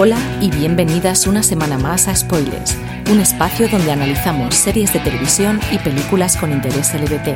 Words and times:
Hola 0.00 0.20
y 0.40 0.48
bienvenidas 0.48 1.26
una 1.26 1.42
semana 1.42 1.76
más 1.76 2.06
a 2.06 2.14
Spoilers, 2.14 2.76
un 3.10 3.18
espacio 3.18 3.68
donde 3.68 3.90
analizamos 3.90 4.54
series 4.54 4.92
de 4.92 5.00
televisión 5.00 5.58
y 5.72 5.78
películas 5.78 6.36
con 6.36 6.52
interés 6.52 6.94
LGBT. 6.94 7.30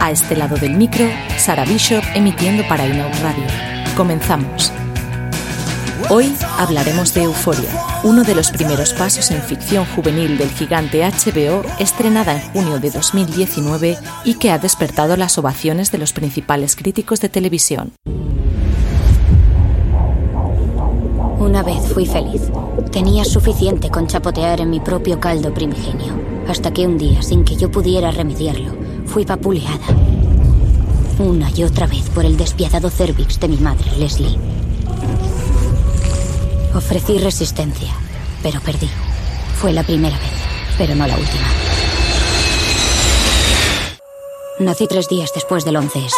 A 0.00 0.10
este 0.10 0.36
lado 0.36 0.56
del 0.56 0.74
micro, 0.74 1.06
Sara 1.38 1.64
Bishop 1.64 2.04
emitiendo 2.14 2.62
para 2.68 2.86
Inout 2.86 3.14
Radio. 3.22 3.46
Comenzamos. 3.96 4.70
Hoy 6.10 6.30
hablaremos 6.58 7.14
de 7.14 7.22
Euforia, 7.22 7.70
uno 8.02 8.22
de 8.22 8.34
los 8.34 8.50
primeros 8.50 8.92
pasos 8.92 9.30
en 9.30 9.40
ficción 9.40 9.86
juvenil 9.86 10.36
del 10.36 10.50
gigante 10.50 11.08
HBO, 11.08 11.64
estrenada 11.78 12.34
en 12.34 12.42
junio 12.50 12.80
de 12.80 12.90
2019 12.90 13.96
y 14.26 14.34
que 14.34 14.50
ha 14.50 14.58
despertado 14.58 15.16
las 15.16 15.38
ovaciones 15.38 15.90
de 15.90 15.96
los 15.96 16.12
principales 16.12 16.76
críticos 16.76 17.22
de 17.22 17.30
televisión. 17.30 17.94
Una 21.54 21.62
vez 21.62 21.86
fui 21.92 22.04
feliz. 22.04 22.50
Tenía 22.90 23.24
suficiente 23.24 23.88
con 23.88 24.08
chapotear 24.08 24.60
en 24.60 24.70
mi 24.70 24.80
propio 24.80 25.20
caldo 25.20 25.54
primigenio, 25.54 26.12
hasta 26.48 26.72
que 26.72 26.84
un 26.84 26.98
día, 26.98 27.22
sin 27.22 27.44
que 27.44 27.54
yo 27.54 27.70
pudiera 27.70 28.10
remediarlo, 28.10 28.72
fui 29.06 29.24
vapuleada. 29.24 29.86
Una 31.20 31.48
y 31.52 31.62
otra 31.62 31.86
vez 31.86 32.10
por 32.10 32.24
el 32.24 32.36
despiadado 32.36 32.90
cervix 32.90 33.38
de 33.38 33.46
mi 33.46 33.56
madre, 33.58 33.88
Leslie. 33.96 34.36
Ofrecí 36.74 37.18
resistencia, 37.18 37.92
pero 38.42 38.60
perdí. 38.60 38.90
Fue 39.54 39.72
la 39.72 39.84
primera 39.84 40.18
vez, 40.18 40.32
pero 40.76 40.96
no 40.96 41.06
la 41.06 41.16
última. 41.16 41.46
Nací 44.58 44.88
tres 44.88 45.08
días 45.08 45.30
después 45.32 45.64
del 45.64 45.76
11S. 45.76 46.14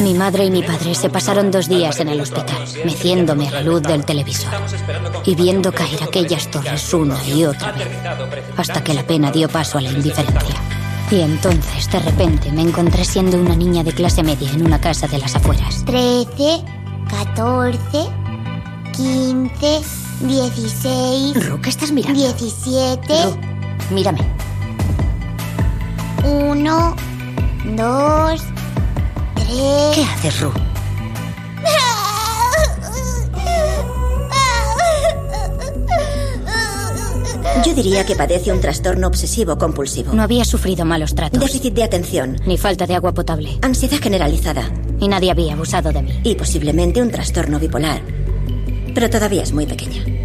Mi 0.00 0.14
madre 0.14 0.46
y 0.46 0.50
mi 0.50 0.62
padre 0.62 0.94
se 0.94 1.10
pasaron 1.10 1.50
dos 1.50 1.68
días 1.68 2.00
en 2.00 2.08
el 2.08 2.20
hospital, 2.22 2.64
meciéndome 2.86 3.48
a 3.48 3.50
la 3.50 3.62
luz 3.62 3.82
del 3.82 4.04
televisor 4.04 4.50
y 5.26 5.34
viendo 5.34 5.72
caer 5.72 6.02
aquellas 6.02 6.50
torres 6.50 6.94
una 6.94 7.22
y 7.26 7.44
otra 7.44 7.72
vez, 7.72 7.88
hasta 8.56 8.82
que 8.82 8.94
la 8.94 9.06
pena 9.06 9.30
dio 9.30 9.48
paso 9.48 9.76
a 9.76 9.82
la 9.82 9.90
indiferencia. 9.90 10.56
Y 11.10 11.20
entonces, 11.20 11.90
de 11.90 11.98
repente, 11.98 12.50
me 12.50 12.62
encontré 12.62 13.04
siendo 13.04 13.36
una 13.36 13.54
niña 13.54 13.84
de 13.84 13.92
clase 13.92 14.22
media 14.22 14.50
en 14.50 14.64
una 14.64 14.80
casa 14.80 15.06
de 15.06 15.18
las 15.18 15.36
afueras. 15.36 15.84
13, 15.84 16.62
14, 17.34 17.82
15, 18.92 19.80
16. 20.22 21.46
Ru, 21.46 21.60
¿qué 21.60 21.68
estás 21.68 21.92
mirando? 21.92 22.18
17. 22.18 23.24
Ru, 23.24 23.36
mírame. 23.90 24.20
1, 26.24 26.96
2, 27.76 28.40
3. 28.40 28.49
¿Qué 29.50 30.04
haces, 30.04 30.40
Ru? 30.40 30.52
Yo 37.66 37.74
diría 37.74 38.06
que 38.06 38.14
padece 38.14 38.52
un 38.52 38.60
trastorno 38.60 39.08
obsesivo 39.08 39.58
compulsivo. 39.58 40.12
No 40.12 40.22
había 40.22 40.44
sufrido 40.44 40.84
malos 40.84 41.16
tratos. 41.16 41.40
Déficit 41.40 41.74
de 41.74 41.82
atención. 41.82 42.36
Ni 42.46 42.58
falta 42.58 42.86
de 42.86 42.94
agua 42.94 43.12
potable. 43.12 43.58
Ansiedad 43.62 43.98
generalizada. 44.00 44.70
Y 45.00 45.08
nadie 45.08 45.32
había 45.32 45.54
abusado 45.54 45.92
de 45.92 46.02
mí. 46.02 46.20
Y 46.22 46.36
posiblemente 46.36 47.02
un 47.02 47.10
trastorno 47.10 47.58
bipolar. 47.58 48.02
Pero 48.94 49.10
todavía 49.10 49.42
es 49.42 49.52
muy 49.52 49.66
pequeña. 49.66 50.19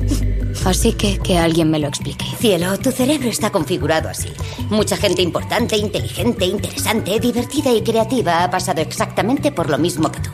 Así 0.65 0.93
que 0.93 1.19
que 1.19 1.37
alguien 1.37 1.69
me 1.69 1.77
lo 1.79 1.87
explique. 1.87 2.25
Cielo, 2.39 2.77
tu 2.79 2.91
cerebro 2.91 3.29
está 3.29 3.51
configurado 3.51 4.09
así. 4.09 4.29
Mucha 4.69 4.97
gente 4.97 5.21
importante, 5.21 5.77
inteligente, 5.77 6.45
interesante, 6.45 7.19
divertida 7.19 7.71
y 7.71 7.83
creativa 7.83 8.43
ha 8.43 8.49
pasado 8.49 8.81
exactamente 8.81 9.51
por 9.51 9.69
lo 9.69 9.77
mismo 9.77 10.11
que 10.11 10.19
tú. 10.21 10.29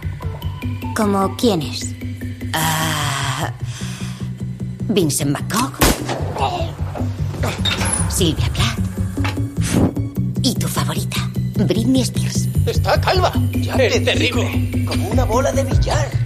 ¿Como 0.96 1.36
quién 1.36 1.62
es? 1.62 1.94
Ah, 2.54 3.52
Vincent 4.88 5.32
McCock. 5.32 5.78
Silvia 8.10 8.50
Plath. 8.54 8.80
Y 10.44 10.54
tu 10.56 10.68
favorita, 10.68 11.30
Britney 11.66 12.02
Spears. 12.04 12.48
Está 12.66 13.00
calva. 13.02 13.34
Ya 13.52 13.76
Es 13.76 13.94
te 13.94 14.00
terrible. 14.02 14.86
Como 14.86 15.10
una 15.10 15.26
bola 15.26 15.52
de 15.52 15.64
billar. 15.66 16.21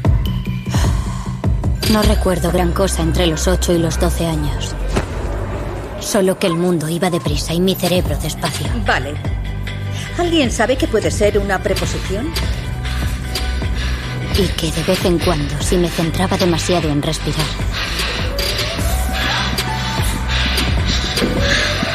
No 1.92 2.02
recuerdo 2.02 2.52
gran 2.52 2.72
cosa 2.72 3.04
entre 3.04 3.28
los 3.28 3.48
8 3.48 3.74
y 3.74 3.78
los 3.78 4.00
12 4.00 4.26
años. 4.26 4.76
Solo 6.00 6.38
que 6.40 6.48
el 6.48 6.56
mundo 6.56 6.90
iba 6.90 7.10
deprisa 7.10 7.54
y 7.54 7.60
mi 7.60 7.76
cerebro 7.76 8.18
despacio. 8.18 8.68
Vale. 8.86 9.14
¿Alguien 10.18 10.52
sabe 10.52 10.78
que 10.78 10.88
puede 10.88 11.12
ser 11.12 11.38
una 11.38 11.62
preposición? 11.62 12.32
Y 14.38 14.48
que 14.48 14.72
de 14.72 14.84
vez 14.84 15.06
en 15.06 15.20
cuando, 15.20 15.62
si 15.62 15.78
me 15.78 15.90
centraba 15.90 16.38
demasiado 16.38 16.90
en 16.90 17.02
respirar, 17.02 17.46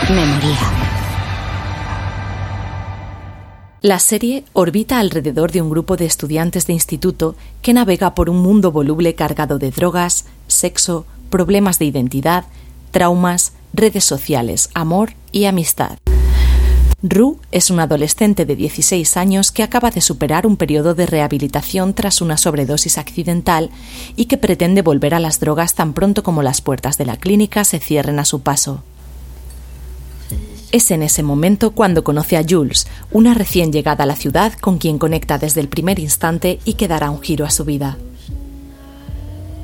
me 0.09 0.25
moría. 0.25 0.90
La 3.83 3.99
serie 3.99 4.45
orbita 4.53 4.99
alrededor 4.99 5.53
de 5.53 5.63
un 5.63 5.71
grupo 5.71 5.97
de 5.97 6.05
estudiantes 6.05 6.67
de 6.67 6.75
instituto 6.75 7.35
que 7.63 7.73
navega 7.73 8.15
por 8.15 8.29
un 8.29 8.37
mundo 8.37 8.73
voluble 8.73 9.15
cargado 9.15 9.59
de 9.59 9.71
drogas, 9.71 10.27
sexo, 10.49 11.07
problemas 11.31 11.79
de 11.79 11.87
identidad, 11.87 12.45
traumas, 12.91 13.55
redes 13.73 14.05
sociales, 14.05 14.69
amor 14.75 15.15
y 15.33 15.47
amistad. 15.47 15.97
Rue 17.03 17.37
es 17.53 17.71
una 17.71 17.85
adolescente 17.85 18.45
de 18.45 18.55
16 18.55 19.17
años 19.17 19.51
que 19.51 19.63
acaba 19.63 19.91
de 19.91 20.03
superar 20.03 20.47
un 20.47 20.59
periodo 20.59 20.95
de 20.95 21.07
rehabilitación 21.07 21.95
tras 21.95 22.21
una 22.21 22.37
sobredosis 22.37 22.99
accidental 22.99 23.71
y 24.15 24.27
que 24.27 24.37
pretende 24.37 24.83
volver 24.83 25.15
a 25.15 25.21
las 25.21 25.41
drogas 25.41 25.75
tan 25.75 25.95
pronto 25.95 26.23
como 26.23 26.43
las 26.43 26.61
puertas 26.61 26.99
de 26.99 27.07
la 27.07 27.17
clínica 27.17 27.65
se 27.65 27.79
cierren 27.79 28.19
a 28.19 28.27
su 28.27 28.43
paso. 28.43 28.83
Es 30.73 30.93
en 30.93 31.03
ese 31.03 31.25
momento 31.25 31.73
cuando 31.73 32.05
conoce 32.05 32.37
a 32.37 32.45
Jules, 32.49 32.87
una 33.11 33.35
recién 33.35 33.73
llegada 33.73 34.05
a 34.05 34.07
la 34.07 34.15
ciudad 34.15 34.53
con 34.53 34.79
quien 34.79 34.99
conecta 34.99 35.37
desde 35.37 35.61
el 35.61 35.69
primer 35.69 35.99
instante 35.99 36.61
y 36.65 36.75
que 36.75 36.87
dará 36.87 37.11
un 37.11 37.21
giro 37.21 37.45
a 37.45 37.51
su 37.51 37.65
vida. 37.65 37.99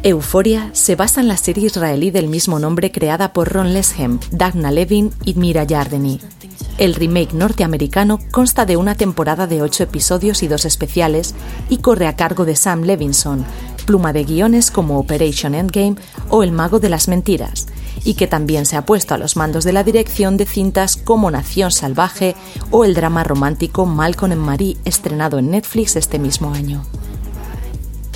Euforia 0.02 0.70
se 0.72 0.96
basa 0.96 1.20
en 1.20 1.28
la 1.28 1.36
serie 1.36 1.66
israelí 1.66 2.10
del 2.10 2.28
mismo 2.28 2.58
nombre 2.58 2.90
creada 2.90 3.32
por 3.32 3.52
Ron 3.52 3.72
Leshem, 3.72 4.18
Dagna 4.30 4.70
Levin 4.70 5.12
y 5.24 5.34
Mira 5.34 5.64
Yardeni. 5.64 6.20
El 6.78 6.94
remake 6.94 7.32
norteamericano 7.32 8.18
consta 8.30 8.66
de 8.66 8.76
una 8.76 8.94
temporada 8.94 9.46
de 9.46 9.62
ocho 9.62 9.84
episodios 9.84 10.42
y 10.42 10.48
dos 10.48 10.64
especiales 10.64 11.34
y 11.70 11.78
corre 11.78 12.06
a 12.06 12.16
cargo 12.16 12.44
de 12.44 12.56
Sam 12.56 12.82
Levinson, 12.82 13.44
pluma 13.86 14.12
de 14.12 14.24
guiones 14.24 14.70
como 14.70 14.98
Operation 14.98 15.54
Endgame 15.54 15.96
o 16.28 16.42
El 16.42 16.52
Mago 16.52 16.80
de 16.80 16.88
las 16.88 17.08
Mentiras, 17.08 17.66
y 18.04 18.14
que 18.14 18.26
también 18.26 18.66
se 18.66 18.76
ha 18.76 18.86
puesto 18.86 19.14
a 19.14 19.18
los 19.18 19.36
mandos 19.36 19.64
de 19.64 19.72
la 19.72 19.84
dirección 19.84 20.36
de 20.36 20.46
cintas 20.46 20.96
como 20.96 21.30
Nación 21.30 21.70
Salvaje 21.70 22.36
o 22.70 22.84
el 22.84 22.94
drama 22.94 23.24
romántico 23.24 23.86
Malcolm 23.86 24.32
en 24.32 24.38
Marie, 24.38 24.76
estrenado 24.84 25.38
en 25.38 25.50
Netflix 25.50 25.96
este 25.96 26.18
mismo 26.18 26.52
año. 26.52 26.84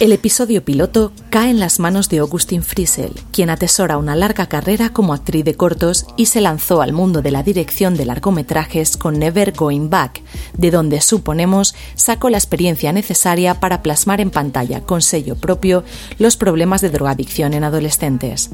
El 0.01 0.13
episodio 0.13 0.65
piloto 0.65 1.13
cae 1.29 1.51
en 1.51 1.61
las 1.61 1.79
manos 1.79 2.09
de 2.09 2.21
Augustin 2.21 2.63
Friesel, 2.63 3.13
quien 3.33 3.51
atesora 3.51 3.99
una 3.99 4.17
larga 4.17 4.47
carrera 4.47 4.95
como 4.95 5.13
actriz 5.13 5.45
de 5.45 5.57
cortos 5.57 6.07
y 6.17 6.25
se 6.25 6.41
lanzó 6.41 6.81
al 6.81 6.95
mundo 6.95 7.21
de 7.21 7.31
la 7.31 7.43
dirección 7.43 7.99
de 7.99 8.07
largometrajes 8.07 8.97
con 8.97 9.19
Never 9.19 9.53
Going 9.53 9.91
Back, 9.91 10.23
de 10.57 10.71
donde 10.71 11.03
suponemos 11.03 11.75
sacó 11.97 12.31
la 12.31 12.39
experiencia 12.39 12.95
necesaria 12.95 13.61
para 13.61 13.83
plasmar 13.83 14.23
en 14.23 14.31
pantalla 14.31 14.81
con 14.81 15.03
sello 15.03 15.37
propio 15.37 15.85
los 16.19 16.39
problemas 16.39 16.81
de 16.81 16.89
drogadicción 16.89 17.53
en 17.53 17.65
adolescentes. 17.65 18.49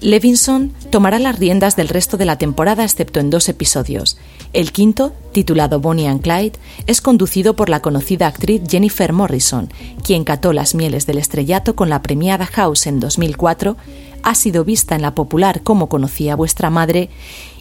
Levinson 0.00 0.72
tomará 0.90 1.18
las 1.18 1.38
riendas 1.38 1.76
del 1.76 1.88
resto 1.88 2.16
de 2.16 2.24
la 2.24 2.38
temporada 2.38 2.84
excepto 2.84 3.20
en 3.20 3.28
dos 3.28 3.48
episodios. 3.48 4.16
El 4.52 4.72
quinto, 4.72 5.12
titulado 5.32 5.78
Bonnie 5.78 6.08
and 6.08 6.22
Clyde, 6.22 6.58
es 6.86 7.00
conducido 7.00 7.54
por 7.54 7.68
la 7.68 7.80
conocida 7.80 8.26
actriz 8.26 8.62
Jennifer 8.68 9.12
Morrison, 9.12 9.68
quien 10.02 10.24
cató 10.24 10.52
las 10.52 10.74
mieles 10.74 11.06
del 11.06 11.18
estrellato 11.18 11.76
con 11.76 11.90
la 11.90 12.02
premiada 12.02 12.46
House 12.46 12.86
en 12.86 12.98
2004, 12.98 13.76
ha 14.22 14.34
sido 14.34 14.64
vista 14.64 14.96
en 14.96 15.02
la 15.02 15.14
popular 15.14 15.62
Como 15.62 15.88
conocía 15.88 16.34
vuestra 16.34 16.70
madre 16.70 17.10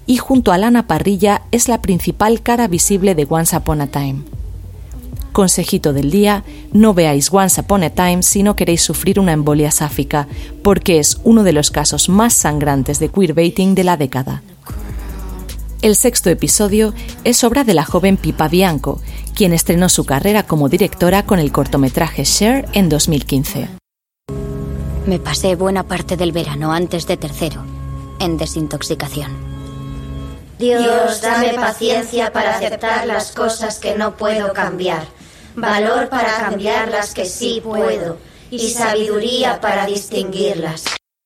y 0.05 0.17
junto 0.17 0.51
a 0.51 0.57
Lana 0.57 0.87
Parrilla 0.87 1.43
es 1.51 1.67
la 1.67 1.81
principal 1.81 2.41
cara 2.41 2.67
visible 2.67 3.15
de 3.15 3.27
Once 3.29 3.55
Upon 3.55 3.81
a 3.81 3.87
Time. 3.87 4.38
Consejito 5.31 5.93
del 5.93 6.11
día, 6.11 6.43
no 6.73 6.93
veáis 6.93 7.29
Once 7.31 7.61
Upon 7.61 7.83
a 7.83 7.89
Time 7.89 8.23
si 8.23 8.43
no 8.43 8.55
queréis 8.55 8.81
sufrir 8.81 9.19
una 9.19 9.33
embolia 9.33 9.71
sáfica, 9.71 10.27
porque 10.63 10.99
es 10.99 11.19
uno 11.23 11.43
de 11.43 11.53
los 11.53 11.71
casos 11.71 12.09
más 12.09 12.33
sangrantes 12.33 12.99
de 12.99 13.09
queerbaiting 13.09 13.75
de 13.75 13.83
la 13.83 13.97
década. 13.97 14.41
El 15.81 15.95
sexto 15.95 16.29
episodio 16.29 16.93
es 17.23 17.43
obra 17.43 17.63
de 17.63 17.73
la 17.73 17.85
joven 17.85 18.17
Pipa 18.17 18.49
Bianco, 18.49 19.01
quien 19.33 19.53
estrenó 19.53 19.87
su 19.87 20.03
carrera 20.03 20.43
como 20.43 20.67
directora 20.67 21.25
con 21.25 21.39
el 21.39 21.53
cortometraje 21.53 22.25
Share 22.25 22.67
en 22.73 22.89
2015. 22.89 23.69
Me 25.05 25.19
pasé 25.19 25.55
buena 25.55 25.83
parte 25.87 26.17
del 26.17 26.33
verano 26.33 26.73
antes 26.73 27.07
de 27.07 27.15
tercero, 27.15 27.63
en 28.19 28.37
desintoxicación. 28.37 29.31
Dios, 30.59 31.21
dame 31.21 31.53
paciencia 31.53 32.33
para 32.33 32.57
aceptar 32.57 33.07
las 33.07 33.31
cosas 33.31 33.79
que 33.79 33.95
no 33.95 34.17
puedo 34.17 34.51
cambiar, 34.51 35.07
valor 35.55 36.09
para 36.09 36.37
cambiar 36.37 36.89
las 36.89 37.13
que 37.13 37.25
sí 37.25 37.61
puedo 37.63 38.17
y 38.51 38.69
sabiduría 38.69 39.61
para 39.61 39.85
distinguirlas. 39.85 40.85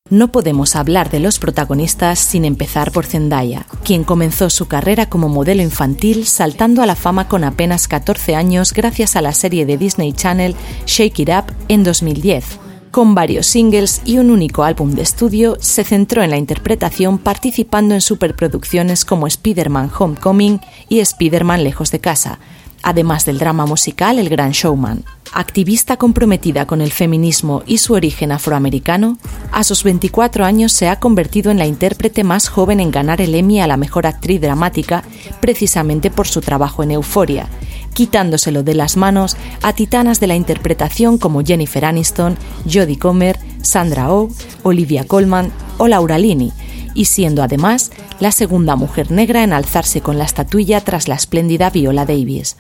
No 0.10 0.32
podemos 0.32 0.76
hablar 0.76 1.10
de 1.10 1.20
los 1.20 1.40
protagonistas 1.40 2.20
sin 2.20 2.46
empezar 2.46 2.92
por 2.92 3.06
Zendaya, 3.06 3.66
quien 3.84 4.04
comenzó 4.04 4.50
su 4.50 4.68
carrera 4.68 5.10
como 5.10 5.30
modelo 5.30 5.64
infantil 5.64 6.28
saltando 6.28 6.84
a 6.84 6.86
la 6.86 6.96
fama 6.96 7.28
con 7.28 7.44
apenas 7.44 7.88
14 7.88 8.36
años 8.36 8.74
gracias 8.74 9.16
a 9.16 9.22
la 9.22 9.34
serie 9.34 9.66
de 9.66 9.78
Disney 9.78 10.12
Channel 10.12 10.56
Shake 10.86 11.20
It 11.20 11.30
Up 11.30 11.54
en 11.70 11.84
2010. 11.84 12.60
Con 12.92 13.16
varios 13.16 13.48
singles 13.48 14.04
y 14.06 14.20
un 14.20 14.30
único 14.30 14.64
álbum 14.64 14.92
de 14.92 15.02
estudio, 15.02 15.58
se 15.60 15.84
centró 15.84 16.22
en 16.22 16.30
la 16.30 16.38
interpretación 16.38 17.18
participando 17.18 17.96
en 17.96 18.02
superproducciones 18.02 19.06
como 19.06 19.26
Spider-Man 19.26 19.90
Homecoming 19.98 20.60
y 20.90 21.00
Spider-Man 21.00 21.64
Lejos 21.64 21.90
de 21.90 22.02
Casa, 22.02 22.38
además 22.84 23.26
del 23.26 23.40
drama 23.40 23.66
musical 23.66 24.20
El 24.20 24.30
Gran 24.30 24.52
Showman. 24.52 25.04
Activista 25.36 25.98
comprometida 25.98 26.68
con 26.68 26.80
el 26.80 26.92
feminismo 26.92 27.64
y 27.66 27.80
su 27.80 27.94
origen 27.94 28.32
afroamericano, 28.32 29.18
a 29.52 29.64
sus 29.64 29.84
24 29.84 30.46
años 30.46 30.72
se 30.72 30.90
ha 30.90 31.00
convertido 31.00 31.50
en 31.50 31.58
la 31.58 31.66
intérprete 31.66 32.24
más 32.24 32.50
joven 32.50 32.80
en 32.80 32.92
ganar 32.92 33.20
el 33.20 33.34
Emmy 33.34 33.60
a 33.60 33.66
la 33.66 33.78
mejor 33.78 34.06
actriz 34.06 34.40
dramática 34.40 35.04
precisamente 35.40 36.12
por 36.12 36.28
su 36.28 36.42
trabajo 36.42 36.84
en 36.84 36.92
Euforia, 36.92 37.48
quitándoselo 37.94 38.62
de 38.62 38.76
las 38.76 38.96
manos 38.96 39.36
a 39.64 39.74
titanas 39.74 40.20
de 40.20 40.28
la 40.28 40.36
interpretación 40.36 41.18
como 41.18 41.44
Jennifer 41.44 41.86
Aniston, 41.86 42.38
Jodie 42.72 43.00
Comer, 43.00 43.40
Sandra 43.64 44.14
Oh, 44.14 44.30
Olivia 44.62 45.06
Colman 45.06 45.52
o 45.80 45.88
Laura 45.88 46.20
Linney, 46.20 46.52
y 46.94 47.06
siendo 47.06 47.42
además 47.42 47.92
la 48.20 48.32
segunda 48.32 48.76
mujer 48.76 49.10
negra 49.10 49.44
en 49.44 49.54
alzarse 49.54 50.02
con 50.02 50.20
la 50.20 50.26
estatuilla 50.26 50.82
tras 50.82 51.08
la 51.08 51.16
espléndida 51.16 51.72
Viola 51.72 52.06
Davis. 52.06 52.56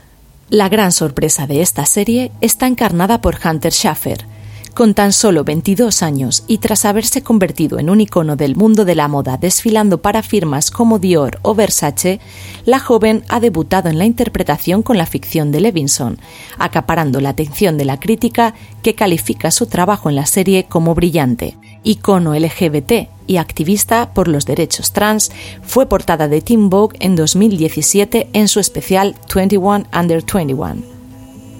La 0.53 0.69
gran 0.69 0.91
sorpresa 0.91 1.47
de 1.47 1.63
esta 1.63 1.83
serie 1.87 2.31
está 2.39 2.67
encarnada 2.67 3.21
por 3.21 3.39
Hunter 3.43 3.73
Schaffer. 3.73 4.27
Con 4.75 4.93
tan 4.93 5.11
solo 5.11 5.43
22 5.43 6.03
años 6.03 6.43
y 6.47 6.59
tras 6.59 6.85
haberse 6.85 7.23
convertido 7.23 7.79
en 7.79 7.89
un 7.89 8.01
icono 8.01 8.35
del 8.35 8.55
mundo 8.55 8.85
de 8.85 8.93
la 8.93 9.07
moda 9.07 9.37
desfilando 9.37 10.03
para 10.03 10.21
firmas 10.21 10.69
como 10.69 10.99
Dior 10.99 11.39
o 11.41 11.55
Versace, 11.55 12.19
la 12.65 12.77
joven 12.77 13.23
ha 13.29 13.39
debutado 13.39 13.89
en 13.89 13.97
la 13.97 14.05
interpretación 14.05 14.83
con 14.83 14.95
la 14.95 15.07
ficción 15.07 15.51
de 15.51 15.59
Levinson, 15.59 16.19
acaparando 16.59 17.19
la 17.19 17.29
atención 17.29 17.79
de 17.79 17.85
la 17.85 17.99
crítica 17.99 18.53
que 18.83 18.93
califica 18.93 19.49
su 19.49 19.65
trabajo 19.65 20.11
en 20.11 20.15
la 20.15 20.27
serie 20.27 20.65
como 20.65 20.93
brillante. 20.93 21.57
Icono 21.83 22.35
LGBT 22.35 23.09
y 23.27 23.37
activista 23.37 24.13
por 24.13 24.27
los 24.27 24.45
derechos 24.45 24.93
trans, 24.93 25.31
fue 25.61 25.85
portada 25.85 26.27
de 26.27 26.41
Teen 26.41 26.69
Vogue 26.69 26.97
en 26.99 27.15
2017 27.15 28.29
en 28.33 28.47
su 28.47 28.59
especial 28.59 29.15
21 29.33 29.85
Under 29.93 30.23
21. 30.23 30.75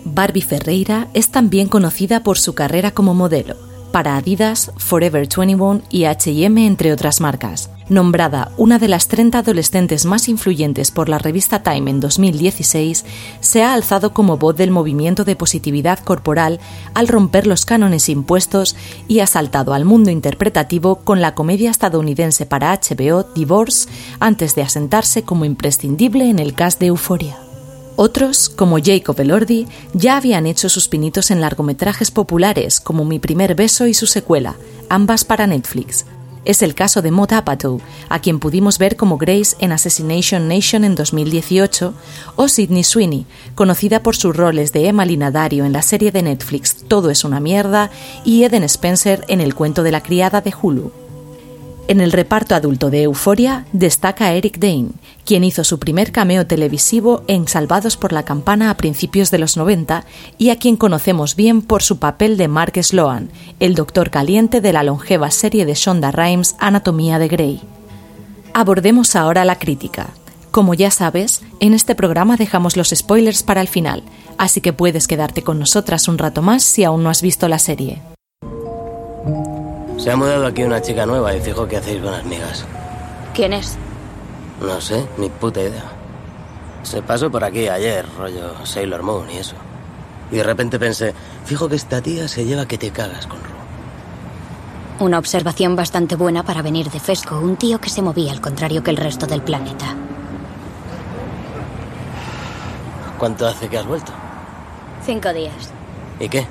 Barbie 0.06 0.42
Ferreira 0.42 1.07
es 1.13 1.30
también 1.30 1.68
conocida 1.68 2.24
por 2.24 2.38
su 2.38 2.54
carrera 2.56 2.92
como 2.92 3.13
modelo, 3.13 3.56
para 3.93 4.17
Adidas, 4.17 4.71
Forever 4.75 5.29
21 5.29 5.83
y 5.89 6.05
HM, 6.05 6.57
entre 6.57 6.91
otras 6.91 7.21
marcas. 7.21 7.69
Nombrada 7.89 8.51
una 8.57 8.79
de 8.79 8.87
las 8.87 9.07
30 9.07 9.37
adolescentes 9.37 10.05
más 10.05 10.27
influyentes 10.27 10.89
por 10.89 11.09
la 11.09 11.19
revista 11.19 11.61
Time 11.61 11.91
en 11.91 11.99
2016, 11.99 13.05
se 13.39 13.63
ha 13.63 13.73
alzado 13.73 14.11
como 14.13 14.37
voz 14.37 14.55
del 14.55 14.71
movimiento 14.71 15.23
de 15.25 15.35
positividad 15.35 15.99
corporal 15.99 16.59
al 16.95 17.07
romper 17.07 17.45
los 17.45 17.65
cánones 17.65 18.09
impuestos 18.09 18.75
y 19.07 19.19
ha 19.19 19.27
saltado 19.27 19.73
al 19.73 19.85
mundo 19.85 20.09
interpretativo 20.09 20.95
con 20.95 21.21
la 21.21 21.35
comedia 21.35 21.69
estadounidense 21.69 22.47
para 22.47 22.73
HBO 22.73 23.23
Divorce 23.35 23.87
antes 24.19 24.55
de 24.55 24.63
asentarse 24.63 25.21
como 25.21 25.45
imprescindible 25.45 26.29
en 26.29 26.39
el 26.39 26.55
cast 26.55 26.79
de 26.79 26.87
Euphoria. 26.87 27.42
Otros, 27.95 28.49
como 28.49 28.79
Jacob 28.83 29.19
Elordi, 29.19 29.67
ya 29.93 30.17
habían 30.17 30.47
hecho 30.47 30.67
sus 30.67 30.87
pinitos 30.87 31.29
en 31.29 31.41
largometrajes 31.41 32.09
populares 32.09 32.79
como 32.79 33.05
Mi 33.05 33.19
primer 33.19 33.53
beso 33.53 33.85
y 33.85 33.93
su 33.93 34.07
secuela, 34.07 34.55
ambas 34.89 35.23
para 35.23 35.45
Netflix. 35.45 36.05
Es 36.43 36.61
el 36.61 36.75
caso 36.75 37.01
de 37.01 37.11
Maud 37.11 37.31
Apatow, 37.31 37.79
a 38.09 38.19
quien 38.19 38.39
pudimos 38.39 38.77
ver 38.77 38.97
como 38.97 39.17
Grace 39.17 39.55
en 39.59 39.71
Assassination 39.71 40.47
Nation 40.47 40.83
en 40.83 40.95
2018, 40.95 41.93
o 42.35 42.47
Sydney 42.47 42.83
Sweeney, 42.83 43.25
conocida 43.55 44.01
por 44.01 44.15
sus 44.15 44.35
roles 44.35 44.73
de 44.73 44.87
Emma 44.87 45.05
Dario 45.31 45.63
en 45.63 45.71
la 45.71 45.83
serie 45.83 46.11
de 46.11 46.23
Netflix 46.23 46.83
Todo 46.87 47.11
es 47.11 47.23
una 47.23 47.39
mierda 47.39 47.91
y 48.25 48.43
Eden 48.43 48.63
Spencer 48.63 49.23
en 49.27 49.39
El 49.39 49.53
cuento 49.53 49.83
de 49.83 49.91
la 49.91 50.01
criada 50.01 50.41
de 50.41 50.53
Hulu. 50.59 51.02
En 51.89 52.00
el 52.00 52.13
reparto 52.13 52.56
adulto 52.56 52.89
de 52.89 53.03
Euforia 53.03 53.65
destaca 53.74 54.31
Eric 54.31 54.57
Dane, 54.57 54.91
quien 55.25 55.44
hizo 55.44 55.65
su 55.65 55.80
primer 55.80 56.13
cameo 56.13 56.47
televisivo 56.47 57.24
en 57.27 57.47
Salvados 57.47 57.97
por 57.97 58.13
la 58.13 58.24
Campana 58.24 58.69
a 58.69 58.77
principios 58.77 59.31
de 59.31 59.38
los 59.38 59.57
90 59.57 60.06
y 60.38 60.50
a 60.50 60.56
quien 60.56 60.77
conocemos 60.77 61.35
bien 61.35 61.62
por 61.62 61.83
su 61.83 62.00
papel 62.00 62.38
de 62.38 62.47
Mark 62.47 62.81
Sloan, 62.81 63.30
el 63.59 63.75
doctor 63.75 64.12
caliente 64.12 64.62
de 64.62 64.71
la 64.71 64.83
longeva 64.83 65.30
serie 65.30 65.65
de 65.65 65.74
Shonda 65.74 66.12
Rhimes 66.12 66.56
Anatomía 66.57 67.19
de 67.19 67.27
Grey. 67.27 67.62
Abordemos 68.53 69.18
ahora 69.18 69.44
la 69.44 69.59
crítica. 69.59 70.12
Como 70.51 70.75
ya 70.75 70.89
sabes, 70.89 71.41
en 71.59 71.74
este 71.74 71.95
programa 71.95 72.38
dejamos 72.38 72.77
los 72.77 72.91
spoilers 72.95 73.44
para 73.44 73.59
el 73.59 73.68
final, 73.68 74.03
así 74.38 74.62
que 74.62 74.71
puedes 74.71 75.07
quedarte 75.07 75.41
con 75.41 75.59
nosotras 75.59 76.07
un 76.07 76.18
rato 76.18 76.41
más 76.41 76.63
si 76.63 76.86
aún 76.86 77.03
no 77.03 77.09
has 77.09 77.21
visto 77.21 77.50
la 77.50 77.59
serie. 77.59 78.01
Se 80.03 80.11
ha 80.11 80.17
mudado 80.17 80.45
aquí 80.45 80.63
una 80.63 80.81
chica 80.81 81.05
nueva 81.05 81.33
y 81.33 81.39
fijo 81.39 81.65
que 81.65 81.77
hacéis 81.77 82.01
buenas 82.01 82.25
migas. 82.25 82.65
¿Quién 83.33 83.53
es? 83.53 83.77
No 84.59 84.81
sé, 84.81 85.07
ni 85.17 85.29
puta 85.29 85.61
idea. 85.61 85.85
Se 86.81 87.01
pasó 87.01 87.31
por 87.31 87.41
aquí 87.41 87.69
ayer, 87.69 88.05
rollo 88.17 88.65
Sailor 88.65 89.01
Moon 89.01 89.31
y 89.31 89.38
eso. 89.38 89.55
Y 90.29 90.35
de 90.35 90.44
repente 90.44 90.77
pensé, 90.77 91.13
fijo 91.45 91.69
que 91.69 91.77
esta 91.77 92.01
tía 92.01 92.27
se 92.27 92.44
lleva 92.44 92.65
que 92.65 92.77
te 92.77 92.91
cagas 92.91 93.27
con 93.27 93.39
Ru. 93.39 95.05
Una 95.05 95.19
observación 95.19 95.77
bastante 95.77 96.17
buena 96.17 96.43
para 96.43 96.62
venir 96.62 96.91
de 96.91 97.00
Fesco, 97.00 97.39
un 97.39 97.55
tío 97.55 97.79
que 97.79 97.89
se 97.89 98.01
movía 98.01 98.33
al 98.33 98.41
contrario 98.41 98.83
que 98.83 98.91
el 98.91 98.98
resto 98.98 99.25
del 99.25 99.41
planeta. 99.41 99.95
¿Cuánto 103.17 103.48
hace 103.48 103.69
que 103.69 103.77
has 103.77 103.88
vuelto? 103.88 104.12
Cinco 105.05 105.31
días. 105.31 105.72
¿Y 106.19 106.27
qué? 106.27 106.45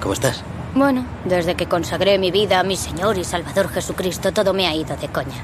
¿Cómo 0.00 0.14
estás? 0.14 0.42
Bueno, 0.74 1.04
desde 1.24 1.54
que 1.56 1.66
consagré 1.66 2.18
mi 2.18 2.30
vida 2.30 2.60
a 2.60 2.62
mi 2.62 2.76
Señor 2.76 3.18
y 3.18 3.24
Salvador 3.24 3.68
Jesucristo, 3.70 4.32
todo 4.32 4.52
me 4.52 4.66
ha 4.66 4.74
ido 4.74 4.96
de 4.96 5.08
coña. 5.08 5.42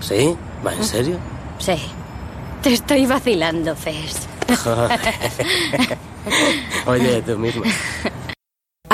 ¿Sí? 0.00 0.36
¿Va 0.66 0.74
en 0.74 0.84
serio? 0.84 1.18
Sí. 1.58 1.76
Te 2.62 2.72
estoy 2.72 3.04
vacilando, 3.06 3.76
Fes. 3.76 4.26
Joder. 4.62 5.00
Oye, 6.86 7.22
tú 7.22 7.38
misma. 7.38 7.64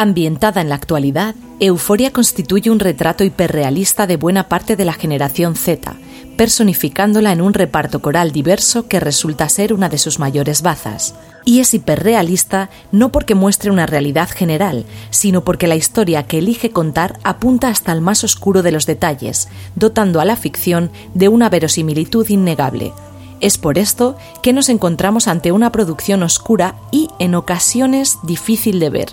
Ambientada 0.03 0.63
en 0.63 0.71
la 0.71 0.77
actualidad, 0.77 1.35
Euforia 1.59 2.11
constituye 2.11 2.71
un 2.71 2.81
retrato 2.81 3.23
hiperrealista 3.23 4.07
de 4.07 4.17
buena 4.17 4.49
parte 4.49 4.75
de 4.75 4.87
la 4.87 4.95
generación 4.95 5.57
Z, 5.57 5.93
personificándola 6.39 7.33
en 7.33 7.43
un 7.43 7.53
reparto 7.53 8.01
coral 8.01 8.33
diverso 8.33 8.89
que 8.89 8.99
resulta 8.99 9.47
ser 9.51 9.75
una 9.75 9.91
de 9.91 9.99
sus 9.99 10.19
mayores 10.19 10.63
bazas. 10.63 11.15
Y 11.45 11.61
es 11.61 11.75
hiperrealista 11.75 12.71
no 12.93 13.13
porque 13.13 13.35
muestre 13.35 13.71
una 13.71 13.85
realidad 13.85 14.31
general, 14.31 14.87
sino 15.11 15.45
porque 15.45 15.67
la 15.67 15.77
historia 15.77 16.23
que 16.23 16.39
elige 16.39 16.71
contar 16.71 17.19
apunta 17.23 17.69
hasta 17.69 17.93
el 17.93 18.01
más 18.01 18.25
oscuro 18.25 18.63
de 18.63 18.73
los 18.73 18.87
detalles, 18.87 19.49
dotando 19.75 20.23
a 20.23 20.25
la 20.25 20.37
ficción 20.37 20.91
de 21.13 21.29
una 21.29 21.51
verosimilitud 21.51 22.27
innegable. 22.27 22.95
Es 23.41 23.59
por 23.59 23.77
esto 23.77 24.17
que 24.43 24.55
nos 24.55 24.71
encontramos 24.71 25.29
ante 25.29 25.53
una 25.53 25.71
producción 25.71 26.23
oscura 26.23 26.77
y, 26.91 27.11
en 27.19 27.35
ocasiones, 27.35 28.17
difícil 28.23 28.81
de 28.81 28.89
ver, 28.89 29.09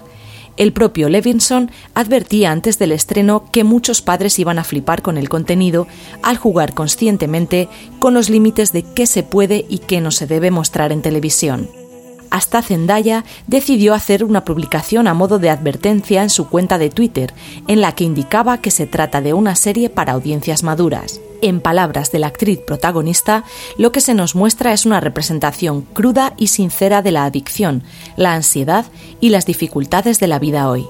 el 0.58 0.74
propio 0.74 1.10
Levinson 1.10 1.72
advertía 1.94 2.52
antes 2.52 2.80
del 2.80 2.92
estreno 2.92 3.46
que 3.52 3.64
muchos 3.64 4.02
padres 4.02 4.38
iban 4.40 4.60
a 4.60 4.64
flipar 4.64 5.02
con 5.02 5.18
el 5.18 5.30
contenido 5.30 5.88
al 6.24 6.38
jugar 6.38 6.74
conscientemente 6.74 7.70
con 8.00 8.14
los 8.14 8.30
límites 8.30 8.74
de 8.74 8.84
qué 8.84 9.08
se 9.08 9.24
puede 9.24 9.66
y 9.70 9.80
qué 9.80 10.02
no 10.02 10.12
se 10.12 10.28
debe 10.28 10.52
mostrar 10.52 10.92
en 10.92 11.02
televisión. 11.02 11.70
Hasta 12.32 12.62
Zendaya 12.62 13.26
decidió 13.48 13.94
hacer 13.94 14.24
una 14.24 14.46
publicación 14.46 15.08
a 15.08 15.14
modo 15.14 15.40
de 15.40 15.50
advertencia 15.50 16.24
en 16.24 16.30
su 16.30 16.50
cuenta 16.50 16.78
de 16.78 16.90
Twitter, 16.90 17.34
en 17.68 17.82
la 17.82 17.94
que 17.94 18.04
indicaba 18.04 18.60
que 18.60 18.72
se 18.72 18.86
trata 18.86 19.22
de 19.22 19.34
una 19.34 19.56
serie 19.56 19.90
para 19.90 20.14
audiencias 20.14 20.64
maduras. 20.64 21.20
En 21.42 21.62
palabras 21.62 22.12
de 22.12 22.20
la 22.20 22.28
actriz 22.28 22.60
protagonista, 22.60 23.44
lo 23.78 23.92
que 23.92 24.02
se 24.02 24.16
nos 24.16 24.36
muestra 24.36 24.74
es 24.74 24.86
una 24.86 25.00
representación 25.00 25.82
cruda 25.82 26.34
y 26.38 26.48
sincera 26.48 27.02
de 27.02 27.12
la 27.12 27.26
adicción, 27.26 27.84
la 28.16 28.34
ansiedad 28.34 28.86
y 29.20 29.30
las 29.30 29.46
dificultades 29.46 30.20
de 30.20 30.28
la 30.28 30.40
vida 30.40 30.70
hoy. 30.70 30.88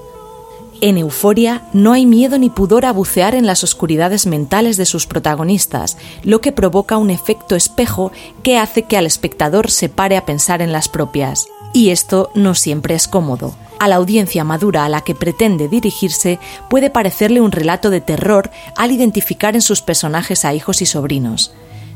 En 0.80 0.96
Euforia 0.96 1.62
no 1.72 1.92
hay 1.92 2.06
miedo 2.06 2.38
ni 2.38 2.50
pudor 2.50 2.86
a 2.86 2.92
bucear 2.92 3.34
en 3.34 3.46
las 3.46 3.64
oscuridades 3.64 4.26
mentales 4.26 4.76
de 4.76 4.86
sus 4.86 5.08
protagonistas, 5.08 5.98
lo 6.22 6.40
que 6.40 6.52
provoca 6.52 6.98
un 6.98 7.10
efecto 7.10 7.56
espejo 7.56 8.12
que 8.44 8.58
hace 8.58 8.84
que 8.84 8.96
al 8.96 9.04
espectador 9.04 9.72
se 9.72 9.88
pare 9.88 10.16
a 10.16 10.24
pensar 10.24 10.62
en 10.62 10.70
las 10.70 10.88
propias. 10.88 11.48
Y 11.72 11.90
esto 11.90 12.30
no 12.36 12.54
siempre 12.54 12.94
es 12.94 13.08
cómodo. 13.08 13.56
A 13.80 13.88
la 13.88 13.96
audiencia 13.96 14.44
madura 14.44 14.84
a 14.84 14.88
la 14.88 15.00
que 15.00 15.16
pretende 15.16 15.66
dirigirse 15.66 16.38
puede 16.70 16.90
parecerle 16.90 17.40
un 17.40 17.50
relato 17.50 17.90
de 17.90 18.00
terror 18.00 18.50
al 18.76 18.92
identificar 18.92 19.56
en 19.56 19.62
sus 19.62 19.82
personajes 19.82 20.44
a 20.44 20.54
hijos 20.54 20.80
y 20.80 20.86
sobrinos. 20.86 21.52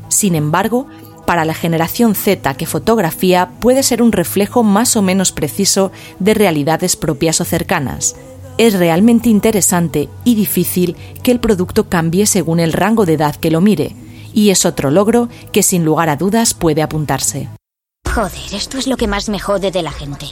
Sin 0.09 0.35
embargo, 0.35 0.87
para 1.25 1.45
la 1.45 1.53
generación 1.53 2.15
Z 2.15 2.53
que 2.55 2.65
fotografía 2.65 3.51
puede 3.61 3.81
ser 3.81 4.01
un 4.01 4.11
reflejo 4.11 4.61
más 4.61 4.97
o 4.97 5.01
menos 5.01 5.31
preciso 5.31 5.93
de 6.19 6.33
realidades 6.33 6.97
propias 6.97 7.39
o 7.39 7.45
cercanas 7.45 8.15
es 8.57 8.73
realmente 8.73 9.29
interesante 9.29 10.09
y 10.23 10.35
difícil 10.35 10.95
que 11.23 11.31
el 11.31 11.39
producto 11.39 11.89
cambie 11.89 12.25
según 12.25 12.59
el 12.59 12.73
rango 12.73 13.05
de 13.05 13.13
edad 13.13 13.35
que 13.35 13.51
lo 13.51 13.61
mire, 13.61 13.95
y 14.33 14.49
es 14.49 14.65
otro 14.65 14.91
logro 14.91 15.29
que 15.51 15.63
sin 15.63 15.85
lugar 15.85 16.09
a 16.09 16.15
dudas 16.15 16.53
puede 16.53 16.81
apuntarse. 16.81 17.49
Joder, 18.13 18.53
esto 18.53 18.77
es 18.77 18.87
lo 18.87 18.97
que 18.97 19.07
más 19.07 19.29
me 19.29 19.39
jode 19.39 19.71
de 19.71 19.81
la 19.81 19.91
gente. 19.91 20.27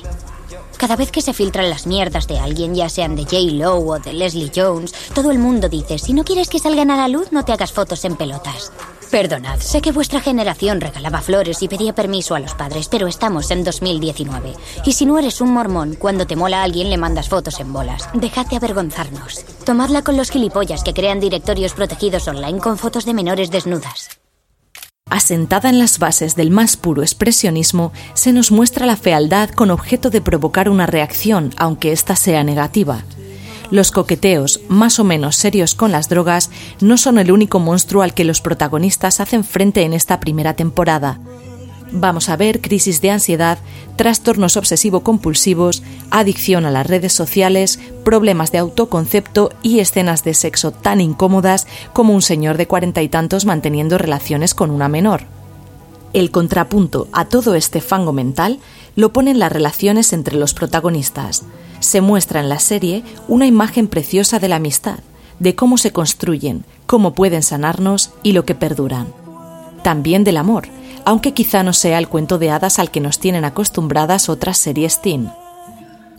Cada 0.77 0.95
vez 0.95 1.11
que 1.11 1.21
se 1.21 1.33
filtran 1.33 1.69
las 1.69 1.85
mierdas 1.85 2.27
de 2.27 2.39
alguien, 2.39 2.73
ya 2.73 2.89
sean 2.89 3.15
de 3.15 3.23
J. 3.23 3.37
Lowe 3.51 3.95
o 3.95 3.99
de 3.99 4.13
Leslie 4.13 4.51
Jones, 4.55 4.93
todo 5.13 5.31
el 5.31 5.37
mundo 5.37 5.69
dice, 5.69 5.99
si 5.99 6.13
no 6.13 6.23
quieres 6.23 6.49
que 6.49 6.59
salgan 6.59 6.89
a 6.89 6.97
la 6.97 7.07
luz, 7.07 7.31
no 7.31 7.45
te 7.45 7.51
hagas 7.51 7.71
fotos 7.71 8.03
en 8.05 8.15
pelotas. 8.15 8.71
Perdonad, 9.11 9.59
sé 9.59 9.81
que 9.81 9.91
vuestra 9.91 10.21
generación 10.21 10.79
regalaba 10.79 11.21
flores 11.21 11.61
y 11.61 11.67
pedía 11.67 11.93
permiso 11.93 12.33
a 12.33 12.39
los 12.39 12.55
padres, 12.55 12.87
pero 12.87 13.07
estamos 13.07 13.51
en 13.51 13.65
2019. 13.65 14.53
Y 14.85 14.93
si 14.93 15.05
no 15.05 15.19
eres 15.19 15.41
un 15.41 15.51
mormón, 15.51 15.95
cuando 15.95 16.25
te 16.25 16.37
mola 16.37 16.61
a 16.61 16.63
alguien 16.63 16.89
le 16.89 16.97
mandas 16.97 17.27
fotos 17.27 17.59
en 17.59 17.73
bolas. 17.73 18.07
Dejad 18.13 18.47
de 18.47 18.55
avergonzarnos. 18.55 19.43
Tomadla 19.65 20.01
con 20.01 20.15
los 20.15 20.31
gilipollas 20.31 20.81
que 20.83 20.93
crean 20.93 21.19
directorios 21.19 21.73
protegidos 21.73 22.25
online 22.29 22.59
con 22.59 22.77
fotos 22.77 23.03
de 23.03 23.13
menores 23.13 23.51
desnudas. 23.51 24.21
Asentada 25.09 25.69
en 25.69 25.79
las 25.79 25.99
bases 25.99 26.37
del 26.37 26.49
más 26.49 26.77
puro 26.77 27.01
expresionismo, 27.01 27.91
se 28.13 28.31
nos 28.31 28.49
muestra 28.49 28.85
la 28.85 28.95
fealdad 28.95 29.49
con 29.49 29.71
objeto 29.71 30.09
de 30.09 30.21
provocar 30.21 30.69
una 30.69 30.85
reacción, 30.85 31.53
aunque 31.57 31.91
ésta 31.91 32.15
sea 32.15 32.45
negativa. 32.45 33.03
Los 33.71 33.91
coqueteos, 33.91 34.59
más 34.67 34.99
o 34.99 35.05
menos 35.05 35.37
serios 35.37 35.75
con 35.75 35.93
las 35.93 36.09
drogas, 36.09 36.49
no 36.81 36.97
son 36.97 37.17
el 37.17 37.31
único 37.31 37.57
monstruo 37.57 38.03
al 38.03 38.13
que 38.13 38.25
los 38.25 38.41
protagonistas 38.41 39.21
hacen 39.21 39.45
frente 39.45 39.83
en 39.83 39.93
esta 39.93 40.19
primera 40.19 40.55
temporada. 40.55 41.19
Vamos 41.93 42.27
a 42.27 42.35
ver 42.35 42.59
crisis 42.59 42.99
de 42.99 43.11
ansiedad, 43.11 43.59
trastornos 43.95 44.57
obsesivo-compulsivos, 44.57 45.83
adicción 46.09 46.65
a 46.65 46.71
las 46.71 46.85
redes 46.85 47.13
sociales, 47.13 47.79
problemas 48.03 48.51
de 48.51 48.57
autoconcepto 48.57 49.51
y 49.61 49.79
escenas 49.79 50.25
de 50.25 50.33
sexo 50.33 50.71
tan 50.71 50.99
incómodas 50.99 51.65
como 51.93 52.13
un 52.13 52.21
señor 52.21 52.57
de 52.57 52.67
cuarenta 52.67 53.01
y 53.01 53.07
tantos 53.07 53.45
manteniendo 53.45 53.97
relaciones 53.97 54.53
con 54.53 54.69
una 54.69 54.89
menor. 54.89 55.23
El 56.11 56.29
contrapunto 56.29 57.07
a 57.13 57.25
todo 57.25 57.55
este 57.55 57.79
fango 57.79 58.11
mental 58.11 58.59
lo 58.97 59.13
ponen 59.13 59.39
las 59.39 59.51
relaciones 59.51 60.11
entre 60.11 60.35
los 60.35 60.53
protagonistas 60.53 61.45
se 61.81 61.99
muestra 61.99 62.39
en 62.39 62.47
la 62.47 62.59
serie 62.59 63.03
una 63.27 63.45
imagen 63.45 63.87
preciosa 63.87 64.39
de 64.39 64.47
la 64.47 64.55
amistad, 64.55 64.99
de 65.39 65.55
cómo 65.55 65.77
se 65.77 65.91
construyen, 65.91 66.63
cómo 66.85 67.13
pueden 67.13 67.43
sanarnos 67.43 68.11
y 68.23 68.31
lo 68.31 68.45
que 68.45 68.55
perduran. 68.55 69.07
También 69.83 70.23
del 70.23 70.37
amor, 70.37 70.67
aunque 71.03 71.33
quizá 71.33 71.63
no 71.63 71.73
sea 71.73 71.97
el 71.97 72.07
cuento 72.07 72.37
de 72.37 72.51
hadas 72.51 72.79
al 72.79 72.91
que 72.91 73.01
nos 73.01 73.19
tienen 73.19 73.43
acostumbradas 73.43 74.29
otras 74.29 74.57
series 74.57 75.01
teen. 75.01 75.31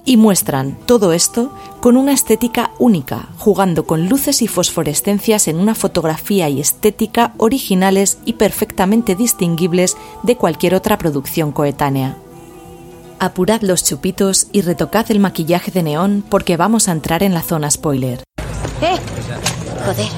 Y 0.05 0.17
muestran 0.17 0.77
todo 0.85 1.13
esto 1.13 1.55
con 1.81 1.97
una 1.97 2.13
estética 2.13 2.73
única, 2.81 3.29
jugando 3.39 3.87
con 3.87 4.09
luces 4.09 4.43
y 4.43 4.49
fosforescencias 4.49 5.47
en 5.47 5.59
una 5.59 5.77
fotografía 5.77 6.49
y 6.49 6.61
estética 6.61 7.35
originales 7.37 8.19
y 8.25 8.33
perfectamente 8.33 9.15
distinguibles 9.15 9.97
de 10.25 10.37
cualquier 10.37 10.75
otra 10.75 10.99
producción 10.99 11.53
coetánea. 11.53 12.17
Apurad 13.23 13.63
los 13.63 13.85
chupitos 13.85 14.49
y 14.51 14.63
retocad 14.63 15.09
el 15.13 15.21
maquillaje 15.21 15.71
de 15.71 15.85
neón 15.85 16.25
porque 16.29 16.57
vamos 16.57 16.89
a 16.89 16.91
entrar 16.91 17.23
en 17.23 17.33
la 17.33 17.43
zona 17.43 17.71
spoiler. 17.71 18.25
¡Eh! 18.81 18.97
Joder, 19.87 20.09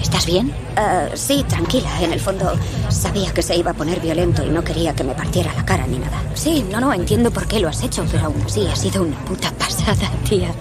¿estás 0.00 0.24
bien? 0.24 0.46
Uh, 0.48 1.14
sí, 1.14 1.44
tranquila. 1.46 1.90
En 2.00 2.10
el 2.10 2.20
fondo 2.20 2.54
sabía 2.88 3.34
que 3.34 3.42
se 3.42 3.54
iba 3.54 3.72
a 3.72 3.74
poner 3.74 4.00
violento 4.00 4.42
y 4.42 4.48
no 4.48 4.64
quería 4.64 4.94
que 4.94 5.04
me 5.04 5.12
partiera 5.14 5.52
la 5.52 5.66
cara 5.66 5.86
ni 5.86 5.98
nada. 5.98 6.22
Sí, 6.32 6.64
no, 6.70 6.80
no, 6.80 6.94
entiendo 6.94 7.30
por 7.30 7.46
qué 7.46 7.60
lo 7.60 7.68
has 7.68 7.82
hecho, 7.82 8.02
pero 8.10 8.24
aún 8.24 8.40
así 8.46 8.66
ha 8.66 8.76
sido 8.76 9.02
una 9.02 9.22
puta 9.26 9.52
pasada, 9.52 10.10
tía. 10.26 10.54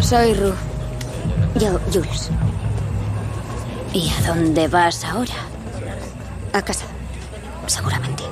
Soy 0.00 0.32
Ru. 0.32 0.54
Yo, 1.60 1.78
Jules. 1.92 2.30
¿Y 3.96 4.10
a 4.10 4.26
dónde 4.26 4.68
vas 4.68 5.06
ahora? 5.06 5.32
A 6.52 6.60
casa, 6.60 6.84
seguramente. 7.66 8.24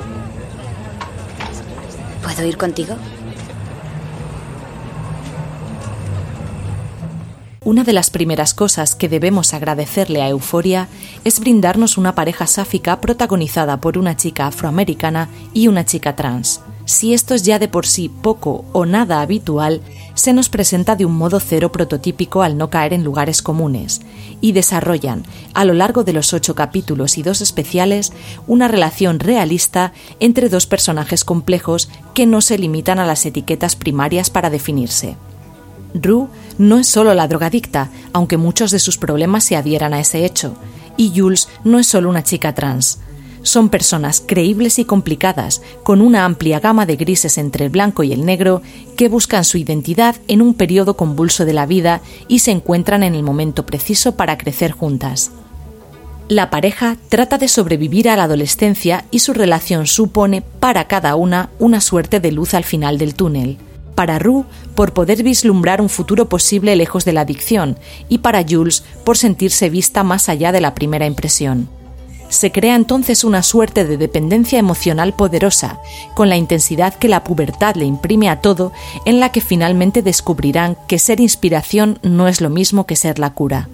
¿Puedo 2.22 2.46
ir 2.46 2.58
contigo? 2.58 2.94
Una 7.62 7.82
de 7.82 7.94
las 7.94 8.10
primeras 8.10 8.52
cosas 8.52 8.94
que 8.94 9.08
debemos 9.08 9.54
agradecerle 9.54 10.20
a 10.20 10.28
Euforia 10.28 10.88
es 11.24 11.40
brindarnos 11.40 11.96
una 11.96 12.14
pareja 12.14 12.46
sáfica 12.46 13.00
protagonizada 13.00 13.80
por 13.80 13.96
una 13.96 14.18
chica 14.18 14.48
afroamericana 14.48 15.30
y 15.54 15.68
una 15.68 15.86
chica 15.86 16.14
trans. 16.14 16.60
Si 16.86 17.14
esto 17.14 17.34
es 17.34 17.44
ya 17.44 17.58
de 17.58 17.68
por 17.68 17.86
sí 17.86 18.10
poco 18.10 18.64
o 18.72 18.84
nada 18.84 19.22
habitual, 19.22 19.80
se 20.14 20.34
nos 20.34 20.50
presenta 20.50 20.96
de 20.96 21.06
un 21.06 21.14
modo 21.14 21.40
cero 21.40 21.72
prototípico 21.72 22.42
al 22.42 22.58
no 22.58 22.68
caer 22.68 22.92
en 22.92 23.04
lugares 23.04 23.40
comunes, 23.40 24.02
y 24.42 24.52
desarrollan, 24.52 25.24
a 25.54 25.64
lo 25.64 25.72
largo 25.72 26.04
de 26.04 26.12
los 26.12 26.34
ocho 26.34 26.54
capítulos 26.54 27.16
y 27.16 27.22
dos 27.22 27.40
especiales, 27.40 28.12
una 28.46 28.68
relación 28.68 29.18
realista 29.18 29.92
entre 30.20 30.50
dos 30.50 30.66
personajes 30.66 31.24
complejos 31.24 31.88
que 32.12 32.26
no 32.26 32.42
se 32.42 32.58
limitan 32.58 32.98
a 32.98 33.06
las 33.06 33.24
etiquetas 33.24 33.76
primarias 33.76 34.28
para 34.28 34.50
definirse. 34.50 35.16
Rue 35.94 36.28
no 36.58 36.78
es 36.78 36.88
solo 36.88 37.14
la 37.14 37.28
drogadicta, 37.28 37.90
aunque 38.12 38.36
muchos 38.36 38.70
de 38.70 38.78
sus 38.78 38.98
problemas 38.98 39.44
se 39.44 39.56
adhieran 39.56 39.94
a 39.94 40.00
ese 40.00 40.26
hecho, 40.26 40.54
y 40.98 41.18
Jules 41.18 41.48
no 41.64 41.78
es 41.78 41.86
solo 41.86 42.10
una 42.10 42.22
chica 42.22 42.54
trans 42.54 42.98
son 43.44 43.68
personas 43.68 44.22
creíbles 44.26 44.80
y 44.80 44.84
complicadas, 44.84 45.62
con 45.84 46.00
una 46.00 46.24
amplia 46.24 46.58
gama 46.58 46.86
de 46.86 46.96
grises 46.96 47.38
entre 47.38 47.66
el 47.66 47.70
blanco 47.70 48.02
y 48.02 48.12
el 48.12 48.26
negro, 48.26 48.62
que 48.96 49.08
buscan 49.08 49.44
su 49.44 49.58
identidad 49.58 50.16
en 50.26 50.42
un 50.42 50.54
periodo 50.54 50.96
convulso 50.96 51.44
de 51.44 51.52
la 51.52 51.66
vida 51.66 52.00
y 52.26 52.40
se 52.40 52.50
encuentran 52.50 53.04
en 53.04 53.14
el 53.14 53.22
momento 53.22 53.64
preciso 53.64 54.16
para 54.16 54.36
crecer 54.38 54.72
juntas. 54.72 55.30
La 56.28 56.48
pareja 56.48 56.96
trata 57.10 57.36
de 57.36 57.48
sobrevivir 57.48 58.08
a 58.08 58.16
la 58.16 58.24
adolescencia 58.24 59.04
y 59.10 59.18
su 59.18 59.34
relación 59.34 59.86
supone 59.86 60.40
para 60.40 60.88
cada 60.88 61.14
una 61.16 61.50
una 61.58 61.82
suerte 61.82 62.18
de 62.18 62.32
luz 62.32 62.54
al 62.54 62.64
final 62.64 62.96
del 62.96 63.14
túnel. 63.14 63.58
Para 63.94 64.18
Rue, 64.18 64.44
por 64.74 64.94
poder 64.94 65.22
vislumbrar 65.22 65.82
un 65.82 65.90
futuro 65.90 66.28
posible 66.28 66.74
lejos 66.76 67.04
de 67.04 67.12
la 67.12 67.20
adicción, 67.20 67.78
y 68.08 68.18
para 68.18 68.42
Jules, 68.42 68.82
por 69.04 69.18
sentirse 69.18 69.68
vista 69.68 70.02
más 70.02 70.30
allá 70.30 70.50
de 70.50 70.62
la 70.62 70.74
primera 70.74 71.06
impresión 71.06 71.68
se 72.34 72.52
crea 72.52 72.76
entonces 72.76 73.24
una 73.24 73.42
suerte 73.42 73.84
de 73.84 73.96
dependencia 73.96 74.58
emocional 74.58 75.14
poderosa, 75.14 75.78
con 76.14 76.28
la 76.28 76.36
intensidad 76.36 76.94
que 76.94 77.08
la 77.08 77.24
pubertad 77.24 77.76
le 77.76 77.84
imprime 77.84 78.28
a 78.28 78.40
todo, 78.40 78.72
en 79.06 79.20
la 79.20 79.30
que 79.30 79.40
finalmente 79.40 80.02
descubrirán 80.02 80.76
que 80.86 80.98
ser 80.98 81.20
inspiración 81.20 81.98
no 82.02 82.28
es 82.28 82.40
lo 82.40 82.50
mismo 82.50 82.86
que 82.86 82.96
ser 82.96 83.18
la 83.18 83.30
cura. 83.30 83.68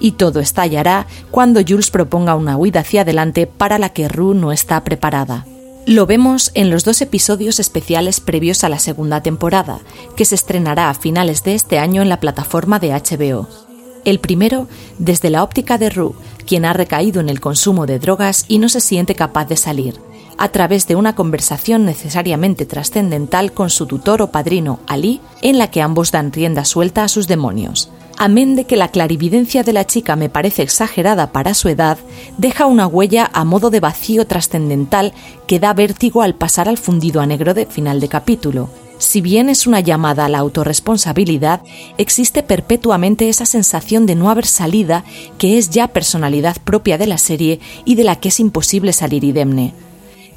Y 0.00 0.12
todo 0.12 0.40
estallará 0.40 1.06
cuando 1.30 1.60
Jules 1.66 1.90
proponga 1.90 2.34
una 2.34 2.56
huida 2.56 2.80
hacia 2.80 3.02
adelante 3.02 3.46
para 3.46 3.78
la 3.78 3.90
que 3.90 4.08
Rue 4.08 4.34
no 4.34 4.52
está 4.52 4.82
preparada. 4.84 5.46
Lo 5.86 6.06
vemos 6.06 6.52
en 6.54 6.70
los 6.70 6.84
dos 6.84 7.00
episodios 7.00 7.58
especiales 7.58 8.20
previos 8.20 8.62
a 8.62 8.68
la 8.68 8.78
segunda 8.78 9.20
temporada, 9.20 9.80
que 10.16 10.24
se 10.24 10.36
estrenará 10.36 10.90
a 10.90 10.94
finales 10.94 11.42
de 11.42 11.54
este 11.54 11.78
año 11.78 12.02
en 12.02 12.08
la 12.08 12.20
plataforma 12.20 12.78
de 12.78 12.90
HBO. 12.90 13.71
El 14.04 14.18
primero, 14.18 14.66
desde 14.98 15.30
la 15.30 15.42
óptica 15.42 15.78
de 15.78 15.90
Rue, 15.90 16.14
quien 16.46 16.64
ha 16.64 16.72
recaído 16.72 17.20
en 17.20 17.28
el 17.28 17.40
consumo 17.40 17.86
de 17.86 17.98
drogas 17.98 18.44
y 18.48 18.58
no 18.58 18.68
se 18.68 18.80
siente 18.80 19.14
capaz 19.14 19.46
de 19.46 19.56
salir, 19.56 20.00
a 20.38 20.48
través 20.48 20.88
de 20.88 20.96
una 20.96 21.14
conversación 21.14 21.84
necesariamente 21.84 22.66
trascendental 22.66 23.52
con 23.52 23.70
su 23.70 23.86
tutor 23.86 24.22
o 24.22 24.32
padrino, 24.32 24.80
Ali, 24.88 25.20
en 25.40 25.58
la 25.58 25.70
que 25.70 25.82
ambos 25.82 26.10
dan 26.10 26.32
rienda 26.32 26.64
suelta 26.64 27.04
a 27.04 27.08
sus 27.08 27.28
demonios. 27.28 27.90
Amén 28.18 28.56
de 28.56 28.64
que 28.64 28.76
la 28.76 28.88
clarividencia 28.88 29.62
de 29.62 29.72
la 29.72 29.86
chica 29.86 30.16
me 30.16 30.28
parece 30.28 30.62
exagerada 30.62 31.32
para 31.32 31.54
su 31.54 31.68
edad, 31.68 31.98
deja 32.38 32.66
una 32.66 32.86
huella 32.86 33.30
a 33.32 33.44
modo 33.44 33.70
de 33.70 33.80
vacío 33.80 34.26
trascendental 34.26 35.12
que 35.46 35.58
da 35.58 35.72
vértigo 35.74 36.22
al 36.22 36.34
pasar 36.34 36.68
al 36.68 36.78
fundido 36.78 37.20
a 37.20 37.26
negro 37.26 37.54
de 37.54 37.66
final 37.66 38.00
de 38.00 38.08
capítulo, 38.08 38.68
si 39.02 39.20
bien 39.20 39.48
es 39.48 39.66
una 39.66 39.80
llamada 39.80 40.24
a 40.24 40.28
la 40.28 40.38
autorresponsabilidad, 40.38 41.62
existe 41.98 42.42
perpetuamente 42.42 43.28
esa 43.28 43.46
sensación 43.46 44.06
de 44.06 44.14
no 44.14 44.30
haber 44.30 44.46
salida 44.46 45.04
que 45.38 45.58
es 45.58 45.70
ya 45.70 45.88
personalidad 45.88 46.56
propia 46.62 46.98
de 46.98 47.08
la 47.08 47.18
serie 47.18 47.60
y 47.84 47.96
de 47.96 48.04
la 48.04 48.16
que 48.16 48.28
es 48.28 48.38
imposible 48.38 48.92
salir 48.92 49.24
idemne. 49.24 49.74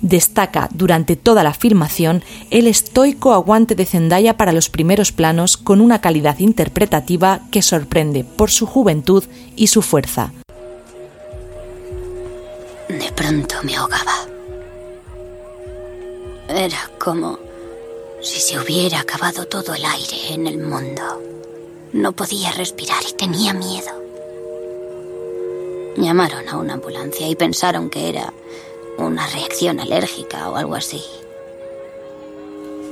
Destaca 0.02 0.68
durante 0.74 1.16
toda 1.16 1.44
la 1.44 1.54
filmación 1.54 2.24
el 2.50 2.68
estoico 2.68 3.34
aguante 3.34 3.76
de 3.76 3.86
Zendaya 3.86 4.36
para 4.36 4.52
los 4.52 4.70
primeros 4.70 5.12
planos 5.12 5.58
con 5.58 5.80
una 5.80 6.02
calidad 6.02 6.40
interpretativa 6.40 7.42
que 7.52 7.62
sorprende 7.62 8.24
por 8.24 8.52
su 8.52 8.66
juventud 8.66 9.24
y 9.56 9.68
su 9.68 9.82
fuerza. 9.82 10.34
De 12.90 13.12
pronto 13.16 13.56
me 13.64 13.76
ahogaba. 13.76 14.14
Era 16.48 16.90
como 17.00 17.45
si 18.25 18.39
se 18.39 18.60
hubiera 18.60 19.01
acabado 19.01 19.46
todo 19.46 19.75
el 19.75 19.86
aire 19.86 20.34
en 20.34 20.48
el 20.48 20.58
mundo. 20.58 21.22
No 21.94 22.12
podía 22.13 22.51
respirar 22.51 23.03
y 23.08 23.13
tenía 23.13 23.53
miedo. 23.53 23.91
Llamaron 25.96 26.50
a 26.50 26.58
una 26.58 26.74
ambulancia 26.74 27.27
y 27.27 27.36
pensaron 27.36 27.91
que 27.91 28.10
era 28.10 28.34
una 28.98 29.27
reacción 29.27 29.79
alérgica 29.79 30.50
o 30.50 30.55
algo 30.55 30.74
así. 30.74 31.03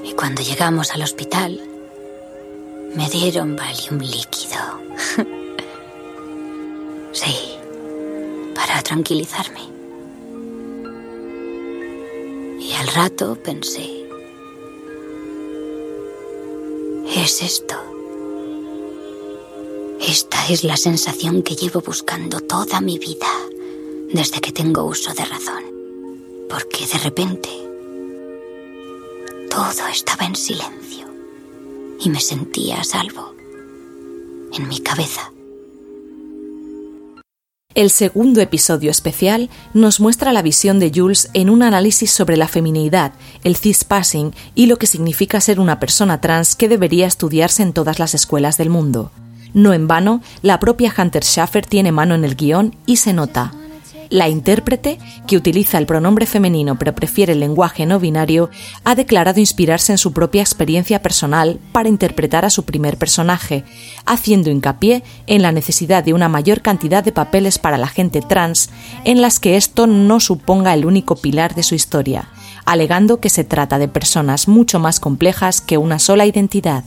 Y 0.03 0.13
cuando 0.13 0.43
llegamos 0.43 0.91
al 0.91 1.01
hospital, 1.01 1.59
me 2.93 3.09
dieron 3.09 3.55
Valium 3.55 3.99
líquido. 3.99 4.61
sí, 7.11 7.57
para 8.53 8.83
tranquilizarme. 8.83 9.61
Y 12.59 12.71
al 12.73 12.87
rato 12.89 13.35
pensé, 13.43 14.02
es 17.23 17.41
esto. 17.41 17.75
Esta 20.01 20.47
es 20.49 20.63
la 20.63 20.75
sensación 20.75 21.41
que 21.41 21.55
llevo 21.55 21.79
buscando 21.79 22.41
toda 22.41 22.81
mi 22.81 22.99
vida, 22.99 23.27
desde 24.11 24.41
que 24.41 24.51
tengo 24.51 24.83
uso 24.83 25.13
de 25.13 25.23
razón. 25.23 25.63
Porque 26.49 26.85
de 26.85 26.99
repente 26.99 27.49
todo 29.49 29.87
estaba 29.89 30.25
en 30.25 30.35
silencio 30.35 31.07
y 31.99 32.09
me 32.09 32.19
sentía 32.19 32.81
a 32.81 32.83
salvo 32.83 33.33
en 34.51 34.67
mi 34.67 34.79
cabeza. 34.79 35.32
El 37.75 37.89
segundo 37.89 38.39
episodio 38.39 38.91
especial 38.91 39.49
nos 39.73 39.99
muestra 39.99 40.31
la 40.31 40.43
visión 40.43 40.77
de 40.77 40.91
Jules 40.93 41.31
en 41.33 41.49
un 41.49 41.63
análisis 41.63 42.11
sobre 42.11 42.37
la 42.37 42.47
feminidad, 42.47 43.13
el 43.43 43.55
cispassing 43.55 44.31
y 44.53 44.67
lo 44.67 44.77
que 44.77 44.85
significa 44.85 45.41
ser 45.41 45.59
una 45.59 45.79
persona 45.79 46.21
trans 46.21 46.55
que 46.55 46.69
debería 46.69 47.07
estudiarse 47.07 47.63
en 47.63 47.73
todas 47.73 47.97
las 47.97 48.13
escuelas 48.13 48.57
del 48.57 48.69
mundo. 48.69 49.11
No 49.55 49.73
en 49.73 49.87
vano, 49.87 50.21
la 50.43 50.59
propia 50.59 50.93
Hunter 50.95 51.23
Schaffer 51.23 51.65
tiene 51.65 51.91
mano 51.91 52.13
en 52.13 52.23
el 52.25 52.35
guion 52.35 52.75
y 52.85 52.97
se 52.97 53.11
nota. 53.11 53.53
La 54.13 54.29
intérprete, 54.29 54.99
que 55.25 55.37
utiliza 55.37 55.79
el 55.79 55.87
pronombre 55.87 56.27
femenino 56.27 56.77
pero 56.77 56.93
prefiere 56.93 57.33
el 57.33 57.39
lenguaje 57.39 57.87
no 57.87 57.99
binario, 57.99 58.51
ha 58.83 58.93
declarado 58.93 59.39
inspirarse 59.39 59.91
en 59.91 59.97
su 59.97 60.13
propia 60.13 60.43
experiencia 60.43 61.01
personal 61.01 61.59
para 61.71 61.89
interpretar 61.89 62.45
a 62.45 62.51
su 62.51 62.63
primer 62.63 62.97
personaje, 62.97 63.63
haciendo 64.05 64.51
hincapié 64.51 65.01
en 65.25 65.41
la 65.41 65.51
necesidad 65.51 66.03
de 66.03 66.13
una 66.13 66.29
mayor 66.29 66.61
cantidad 66.61 67.03
de 67.03 67.11
papeles 67.11 67.57
para 67.57 67.79
la 67.79 67.87
gente 67.87 68.21
trans 68.21 68.69
en 69.03 69.19
las 69.19 69.39
que 69.39 69.57
esto 69.57 69.87
no 69.87 70.19
suponga 70.19 70.75
el 70.75 70.85
único 70.85 71.15
pilar 71.15 71.55
de 71.55 71.63
su 71.63 71.73
historia, 71.73 72.29
alegando 72.65 73.19
que 73.19 73.29
se 73.29 73.43
trata 73.43 73.79
de 73.79 73.87
personas 73.87 74.47
mucho 74.47 74.77
más 74.77 74.99
complejas 74.99 75.59
que 75.59 75.79
una 75.79 75.97
sola 75.97 76.27
identidad. 76.27 76.83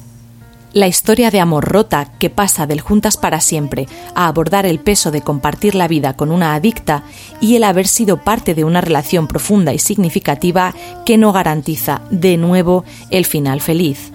La 0.77 0.89
historia 0.89 1.31
de 1.31 1.41
amor 1.41 1.65
rota 1.65 2.13
que 2.19 2.29
pasa 2.29 2.67
del 2.67 2.83
juntas 2.83 3.17
para 3.17 3.41
siempre 3.41 3.89
a 4.15 4.29
abordar 4.29 4.67
el 4.67 4.79
peso 4.79 5.11
de 5.11 5.23
compartir 5.23 5.75
la 5.75 5.89
vida 5.89 6.19
con 6.19 6.31
una 6.31 6.55
adicta 6.55 7.03
y 7.41 7.57
el 7.57 7.65
haber 7.65 7.89
sido 7.89 8.19
parte 8.19 8.55
de 8.55 8.63
una 8.63 8.83
relación 8.83 9.27
profunda 9.27 9.73
y 9.73 9.79
significativa 9.79 10.75
que 11.07 11.17
no 11.17 11.33
garantiza, 11.33 12.03
de 12.11 12.37
nuevo, 12.37 12.85
el 13.11 13.25
final 13.25 13.63
feliz. 13.63 14.13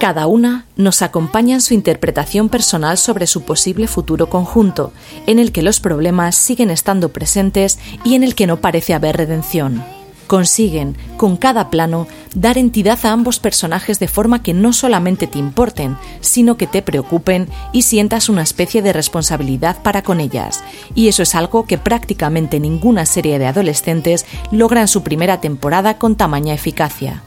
Cada 0.00 0.26
una 0.26 0.66
nos 0.74 1.00
acompaña 1.00 1.54
en 1.54 1.60
su 1.60 1.74
interpretación 1.74 2.48
personal 2.48 2.98
sobre 2.98 3.28
su 3.28 3.42
posible 3.42 3.86
futuro 3.86 4.28
conjunto, 4.28 4.92
en 5.28 5.38
el 5.38 5.52
que 5.52 5.62
los 5.62 5.78
problemas 5.78 6.34
siguen 6.34 6.72
estando 6.72 7.10
presentes 7.10 7.78
y 8.02 8.16
en 8.16 8.24
el 8.24 8.34
que 8.34 8.48
no 8.48 8.56
parece 8.56 8.94
haber 8.94 9.16
redención 9.16 9.84
consiguen, 10.26 10.96
con 11.16 11.36
cada 11.36 11.70
plano, 11.70 12.06
dar 12.34 12.58
entidad 12.58 12.98
a 13.04 13.12
ambos 13.12 13.38
personajes 13.38 13.98
de 13.98 14.08
forma 14.08 14.42
que 14.42 14.54
no 14.54 14.72
solamente 14.72 15.26
te 15.26 15.38
importen, 15.38 15.96
sino 16.20 16.56
que 16.56 16.66
te 16.66 16.82
preocupen 16.82 17.48
y 17.72 17.82
sientas 17.82 18.28
una 18.28 18.42
especie 18.42 18.82
de 18.82 18.92
responsabilidad 18.92 19.82
para 19.82 20.02
con 20.02 20.20
ellas. 20.20 20.64
Y 20.94 21.08
eso 21.08 21.22
es 21.22 21.34
algo 21.34 21.66
que 21.66 21.78
prácticamente 21.78 22.60
ninguna 22.60 23.06
serie 23.06 23.38
de 23.38 23.46
adolescentes 23.46 24.26
logra 24.50 24.80
en 24.80 24.88
su 24.88 25.02
primera 25.02 25.40
temporada 25.40 25.98
con 25.98 26.16
tamaña 26.16 26.54
eficacia. 26.54 27.22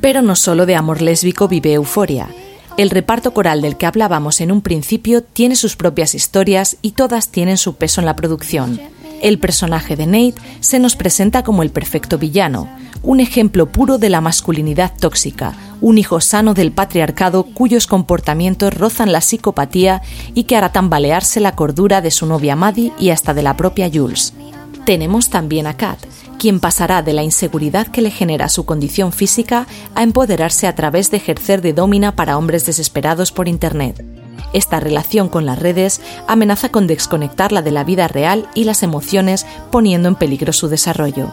Pero 0.00 0.22
no 0.22 0.36
solo 0.36 0.66
de 0.66 0.76
amor 0.76 1.00
lésbico 1.00 1.48
vive 1.48 1.74
Euforia. 1.74 2.28
El 2.76 2.90
reparto 2.90 3.34
coral 3.34 3.60
del 3.60 3.76
que 3.76 3.86
hablábamos 3.86 4.40
en 4.40 4.50
un 4.50 4.62
principio 4.62 5.22
tiene 5.22 5.56
sus 5.56 5.76
propias 5.76 6.14
historias 6.14 6.78
y 6.80 6.92
todas 6.92 7.28
tienen 7.28 7.58
su 7.58 7.76
peso 7.76 8.00
en 8.00 8.06
la 8.06 8.16
producción 8.16 8.80
el 9.22 9.38
personaje 9.38 9.96
de 9.96 10.06
Nate 10.06 10.34
se 10.60 10.78
nos 10.78 10.96
presenta 10.96 11.42
como 11.42 11.62
el 11.62 11.70
perfecto 11.70 12.18
villano, 12.18 12.68
un 13.02 13.20
ejemplo 13.20 13.66
puro 13.66 13.98
de 13.98 14.10
la 14.10 14.20
masculinidad 14.20 14.92
tóxica, 14.98 15.54
un 15.80 15.98
hijo 15.98 16.20
sano 16.20 16.54
del 16.54 16.72
patriarcado 16.72 17.44
cuyos 17.44 17.86
comportamientos 17.86 18.74
rozan 18.74 19.12
la 19.12 19.20
psicopatía 19.20 20.02
y 20.34 20.44
que 20.44 20.56
hará 20.56 20.72
tambalearse 20.72 21.40
la 21.40 21.56
cordura 21.56 22.00
de 22.00 22.10
su 22.10 22.26
novia 22.26 22.56
Maddie 22.56 22.92
y 22.98 23.10
hasta 23.10 23.34
de 23.34 23.42
la 23.42 23.56
propia 23.56 23.90
Jules. 23.92 24.34
Tenemos 24.84 25.30
también 25.30 25.66
a 25.66 25.76
Kat, 25.76 25.98
quien 26.38 26.60
pasará 26.60 27.02
de 27.02 27.12
la 27.12 27.22
inseguridad 27.22 27.86
que 27.86 28.02
le 28.02 28.10
genera 28.10 28.48
su 28.48 28.64
condición 28.64 29.12
física 29.12 29.66
a 29.94 30.02
empoderarse 30.02 30.66
a 30.66 30.74
través 30.74 31.10
de 31.10 31.18
ejercer 31.18 31.62
de 31.62 31.72
domina 31.72 32.16
para 32.16 32.38
hombres 32.38 32.66
desesperados 32.66 33.32
por 33.32 33.48
Internet. 33.48 34.04
Esta 34.52 34.80
relación 34.80 35.28
con 35.28 35.46
las 35.46 35.58
redes 35.58 36.00
amenaza 36.26 36.70
con 36.70 36.86
desconectarla 36.86 37.62
de 37.62 37.70
la 37.70 37.84
vida 37.84 38.08
real 38.08 38.48
y 38.54 38.64
las 38.64 38.82
emociones, 38.82 39.46
poniendo 39.70 40.08
en 40.08 40.14
peligro 40.14 40.52
su 40.52 40.68
desarrollo. 40.68 41.32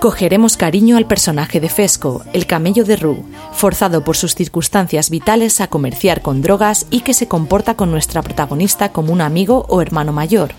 Cogeremos 0.00 0.58
cariño 0.58 0.98
al 0.98 1.06
personaje 1.06 1.60
de 1.60 1.70
Fesco, 1.70 2.22
el 2.34 2.46
camello 2.46 2.84
de 2.84 2.96
Rue, 2.96 3.22
forzado 3.52 4.04
por 4.04 4.18
sus 4.18 4.34
circunstancias 4.34 5.08
vitales 5.08 5.62
a 5.62 5.68
comerciar 5.68 6.20
con 6.20 6.42
drogas 6.42 6.86
y 6.90 7.00
que 7.00 7.14
se 7.14 7.26
comporta 7.26 7.74
con 7.74 7.90
nuestra 7.90 8.20
protagonista 8.20 8.92
como 8.92 9.14
un 9.14 9.22
amigo 9.22 9.64
o 9.70 9.80
hermano 9.80 10.12
mayor. 10.12 10.54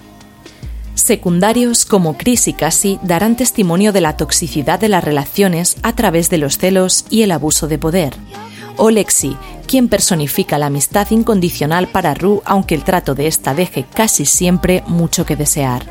Secundarios 1.05 1.85
como 1.85 2.17
Chris 2.17 2.47
y 2.47 2.53
Cassie 2.53 2.97
darán 3.03 3.35
testimonio 3.35 3.93
de 3.93 4.01
la 4.01 4.17
toxicidad 4.17 4.79
de 4.79 4.89
las 4.89 5.03
relaciones 5.03 5.77
a 5.83 5.93
través 5.93 6.31
de 6.31 6.39
los 6.39 6.57
celos 6.57 7.05
y 7.11 7.21
el 7.21 7.29
abuso 7.29 7.67
de 7.67 7.77
poder 7.77 8.15
o 8.75 8.89
Lexi, 8.89 9.37
quien 9.67 9.87
personifica 9.87 10.57
la 10.57 10.65
amistad 10.65 11.11
incondicional 11.11 11.89
para 11.89 12.15
Rue 12.15 12.41
aunque 12.43 12.73
el 12.73 12.83
trato 12.83 13.13
de 13.13 13.27
esta 13.27 13.53
deje 13.53 13.85
casi 13.93 14.25
siempre 14.25 14.83
mucho 14.87 15.27
que 15.27 15.35
desear. 15.35 15.85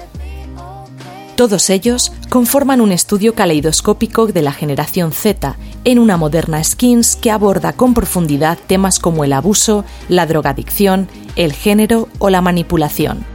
Todos 1.36 1.70
ellos 1.70 2.10
conforman 2.28 2.80
un 2.80 2.90
estudio 2.90 3.36
caleidoscópico 3.36 4.26
de 4.26 4.42
la 4.42 4.50
generación 4.52 5.12
Z 5.12 5.54
en 5.84 6.00
una 6.00 6.16
moderna 6.16 6.64
Skins 6.64 7.14
que 7.14 7.30
aborda 7.30 7.72
con 7.72 7.94
profundidad 7.94 8.58
temas 8.66 8.98
como 8.98 9.22
el 9.22 9.32
abuso, 9.32 9.84
la 10.08 10.26
drogadicción, 10.26 11.06
el 11.36 11.52
género 11.52 12.08
o 12.18 12.30
la 12.30 12.40
manipulación 12.40 13.32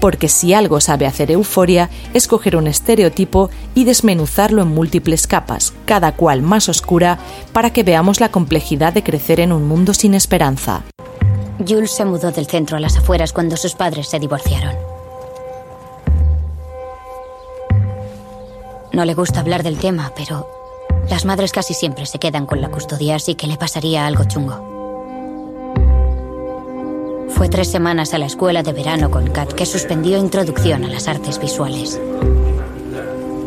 porque 0.00 0.28
si 0.28 0.54
algo 0.54 0.80
sabe 0.80 1.06
hacer 1.06 1.30
euforia 1.30 1.90
es 2.14 2.26
coger 2.28 2.56
un 2.56 2.66
estereotipo 2.66 3.50
y 3.74 3.84
desmenuzarlo 3.84 4.62
en 4.62 4.68
múltiples 4.68 5.26
capas, 5.26 5.72
cada 5.84 6.12
cual 6.12 6.42
más 6.42 6.68
oscura, 6.68 7.18
para 7.52 7.72
que 7.72 7.82
veamos 7.82 8.20
la 8.20 8.30
complejidad 8.30 8.92
de 8.92 9.02
crecer 9.02 9.40
en 9.40 9.52
un 9.52 9.66
mundo 9.66 9.94
sin 9.94 10.14
esperanza. 10.14 10.82
Jules 11.66 11.90
se 11.90 12.04
mudó 12.04 12.30
del 12.30 12.46
centro 12.46 12.76
a 12.76 12.80
las 12.80 12.96
afueras 12.96 13.32
cuando 13.32 13.56
sus 13.56 13.74
padres 13.74 14.08
se 14.08 14.18
divorciaron. 14.18 14.74
No 18.92 19.04
le 19.04 19.14
gusta 19.14 19.40
hablar 19.40 19.62
del 19.62 19.78
tema, 19.78 20.12
pero 20.16 20.48
las 21.10 21.24
madres 21.24 21.52
casi 21.52 21.74
siempre 21.74 22.06
se 22.06 22.18
quedan 22.18 22.46
con 22.46 22.60
la 22.60 22.70
custodia, 22.70 23.16
así 23.16 23.34
que 23.34 23.46
le 23.46 23.56
pasaría 23.56 24.06
algo 24.06 24.24
chungo. 24.24 24.77
Fue 27.38 27.48
tres 27.48 27.70
semanas 27.70 28.14
a 28.14 28.18
la 28.18 28.26
escuela 28.26 28.64
de 28.64 28.72
verano 28.72 29.12
con 29.12 29.28
Kat 29.28 29.52
que 29.52 29.64
suspendió 29.64 30.18
introducción 30.18 30.84
a 30.84 30.88
las 30.88 31.06
artes 31.06 31.38
visuales. 31.38 32.00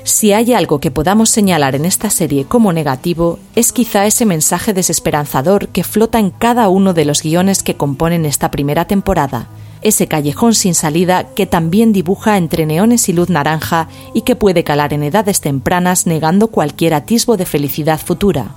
Si 0.06 0.32
hay 0.32 0.54
algo 0.54 0.80
que 0.80 0.92
podamos 0.92 1.30
señalar 1.30 1.76
en 1.76 1.84
esta 1.84 2.10
serie 2.10 2.46
como 2.46 2.72
negativo, 2.72 3.38
es 3.54 3.74
quizá 3.74 4.06
ese 4.06 4.26
mensaje 4.26 4.74
desesperanzador 4.74 5.68
que 5.68 5.84
flota 5.84 6.20
en 6.20 6.30
cada 6.30 6.70
uno 6.70 6.94
de 6.94 7.04
los 7.04 7.22
guiones 7.22 7.64
que 7.64 7.76
componen 7.76 8.26
esta 8.26 8.50
primera 8.50 8.86
temporada, 8.86 9.50
ese 9.82 10.08
callejón 10.08 10.56
sin 10.56 10.74
salida 10.74 11.26
que 11.36 11.46
también 11.46 11.92
dibuja 11.92 12.38
entre 12.38 12.66
neones 12.66 13.10
y 13.10 13.14
luz 13.14 13.30
naranja 13.30 13.90
y 14.14 14.22
que 14.22 14.38
puede 14.38 14.64
calar 14.64 14.94
en 14.94 15.04
edades 15.04 15.42
tempranas 15.42 16.08
negando 16.08 16.48
cualquier 16.48 16.94
atisbo 16.94 17.36
de 17.36 17.46
felicidad 17.46 18.00
futura. 18.00 18.56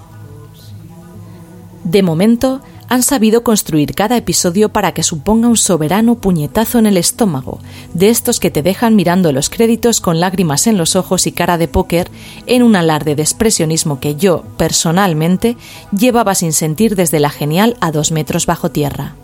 De 1.82 2.04
momento, 2.04 2.60
han 2.94 3.02
sabido 3.02 3.42
construir 3.42 3.94
cada 3.94 4.16
episodio 4.16 4.68
para 4.68 4.94
que 4.94 5.02
suponga 5.02 5.48
un 5.48 5.56
soberano 5.56 6.14
puñetazo 6.14 6.78
en 6.78 6.86
el 6.86 6.96
estómago, 6.96 7.58
de 7.92 8.08
estos 8.08 8.38
que 8.38 8.52
te 8.52 8.62
dejan 8.62 8.94
mirando 8.94 9.32
los 9.32 9.50
créditos 9.50 10.00
con 10.00 10.20
lágrimas 10.20 10.68
en 10.68 10.78
los 10.78 10.94
ojos 10.94 11.26
y 11.26 11.32
cara 11.32 11.58
de 11.58 11.66
póker 11.66 12.08
en 12.46 12.62
un 12.62 12.76
alarde 12.76 13.16
de 13.16 13.22
expresionismo 13.22 13.98
que 13.98 14.14
yo, 14.14 14.44
personalmente, 14.56 15.56
llevaba 15.90 16.36
sin 16.36 16.52
sentir 16.52 16.94
desde 16.94 17.18
la 17.18 17.30
genial 17.30 17.76
a 17.80 17.90
dos 17.90 18.12
metros 18.12 18.46
bajo 18.46 18.70
tierra. 18.70 19.16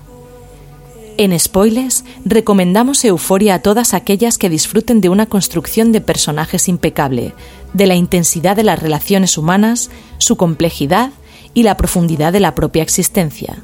En 1.17 1.39
Spoilers 1.39 2.05
recomendamos 2.25 3.05
Euforia 3.05 3.55
a 3.55 3.59
todas 3.61 3.95
aquellas 3.95 4.37
que 4.37 4.49
disfruten 4.49 5.01
de 5.01 5.11
una 5.11 5.27
construcción 5.27 5.93
de 5.93 6.01
personajes 6.01 6.67
impecable, 6.67 7.35
de 7.73 7.87
la 7.87 7.95
intensidad 7.95 8.57
de 8.57 8.65
las 8.65 8.81
relaciones 8.81 9.39
humanas, 9.39 9.91
su 10.19 10.37
complejidad 10.37 11.13
y 11.55 11.63
la 11.63 11.77
profundidad 11.77 12.33
de 12.33 12.41
la 12.41 12.55
propia 12.55 12.83
existencia. 12.83 13.59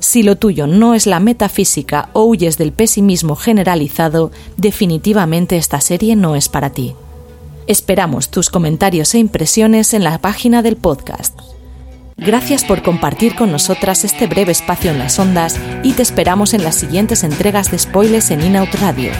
Si 0.00 0.22
lo 0.22 0.36
tuyo 0.36 0.66
no 0.66 0.94
es 0.94 1.06
la 1.06 1.18
metafísica 1.18 2.10
o 2.12 2.24
huyes 2.24 2.58
del 2.58 2.72
pesimismo 2.72 3.36
generalizado, 3.36 4.32
definitivamente 4.56 5.56
esta 5.56 5.80
serie 5.80 6.14
no 6.14 6.36
es 6.36 6.48
para 6.48 6.70
ti. 6.70 6.94
Esperamos 7.66 8.28
tus 8.28 8.50
comentarios 8.50 9.14
e 9.14 9.18
impresiones 9.18 9.94
en 9.94 10.04
la 10.04 10.18
página 10.18 10.60
del 10.60 10.76
podcast. 10.76 11.38
Gracias 12.16 12.64
por 12.64 12.82
compartir 12.82 13.34
con 13.34 13.50
nosotras 13.50 14.04
este 14.04 14.26
breve 14.26 14.52
espacio 14.52 14.90
en 14.90 14.98
las 14.98 15.18
ondas 15.18 15.58
y 15.82 15.92
te 15.92 16.02
esperamos 16.02 16.54
en 16.54 16.62
las 16.62 16.76
siguientes 16.76 17.24
entregas 17.24 17.70
de 17.70 17.78
Spoilers 17.78 18.30
en 18.30 18.42
Inout 18.42 18.72
Radio, 18.74 19.10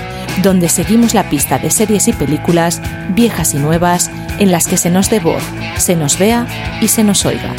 donde 0.42 0.68
seguimos 0.68 1.14
la 1.14 1.28
pista 1.28 1.58
de 1.58 1.70
series 1.70 2.06
y 2.06 2.12
películas, 2.12 2.80
viejas 3.14 3.54
y 3.54 3.58
nuevas, 3.58 4.10
en 4.38 4.52
las 4.52 4.68
que 4.68 4.76
se 4.76 4.90
nos 4.90 5.10
dé 5.10 5.20
se 5.78 5.96
nos 5.96 6.18
vea 6.18 6.46
y 6.80 6.88
se 6.88 7.02
nos 7.02 7.24
oiga. 7.24 7.54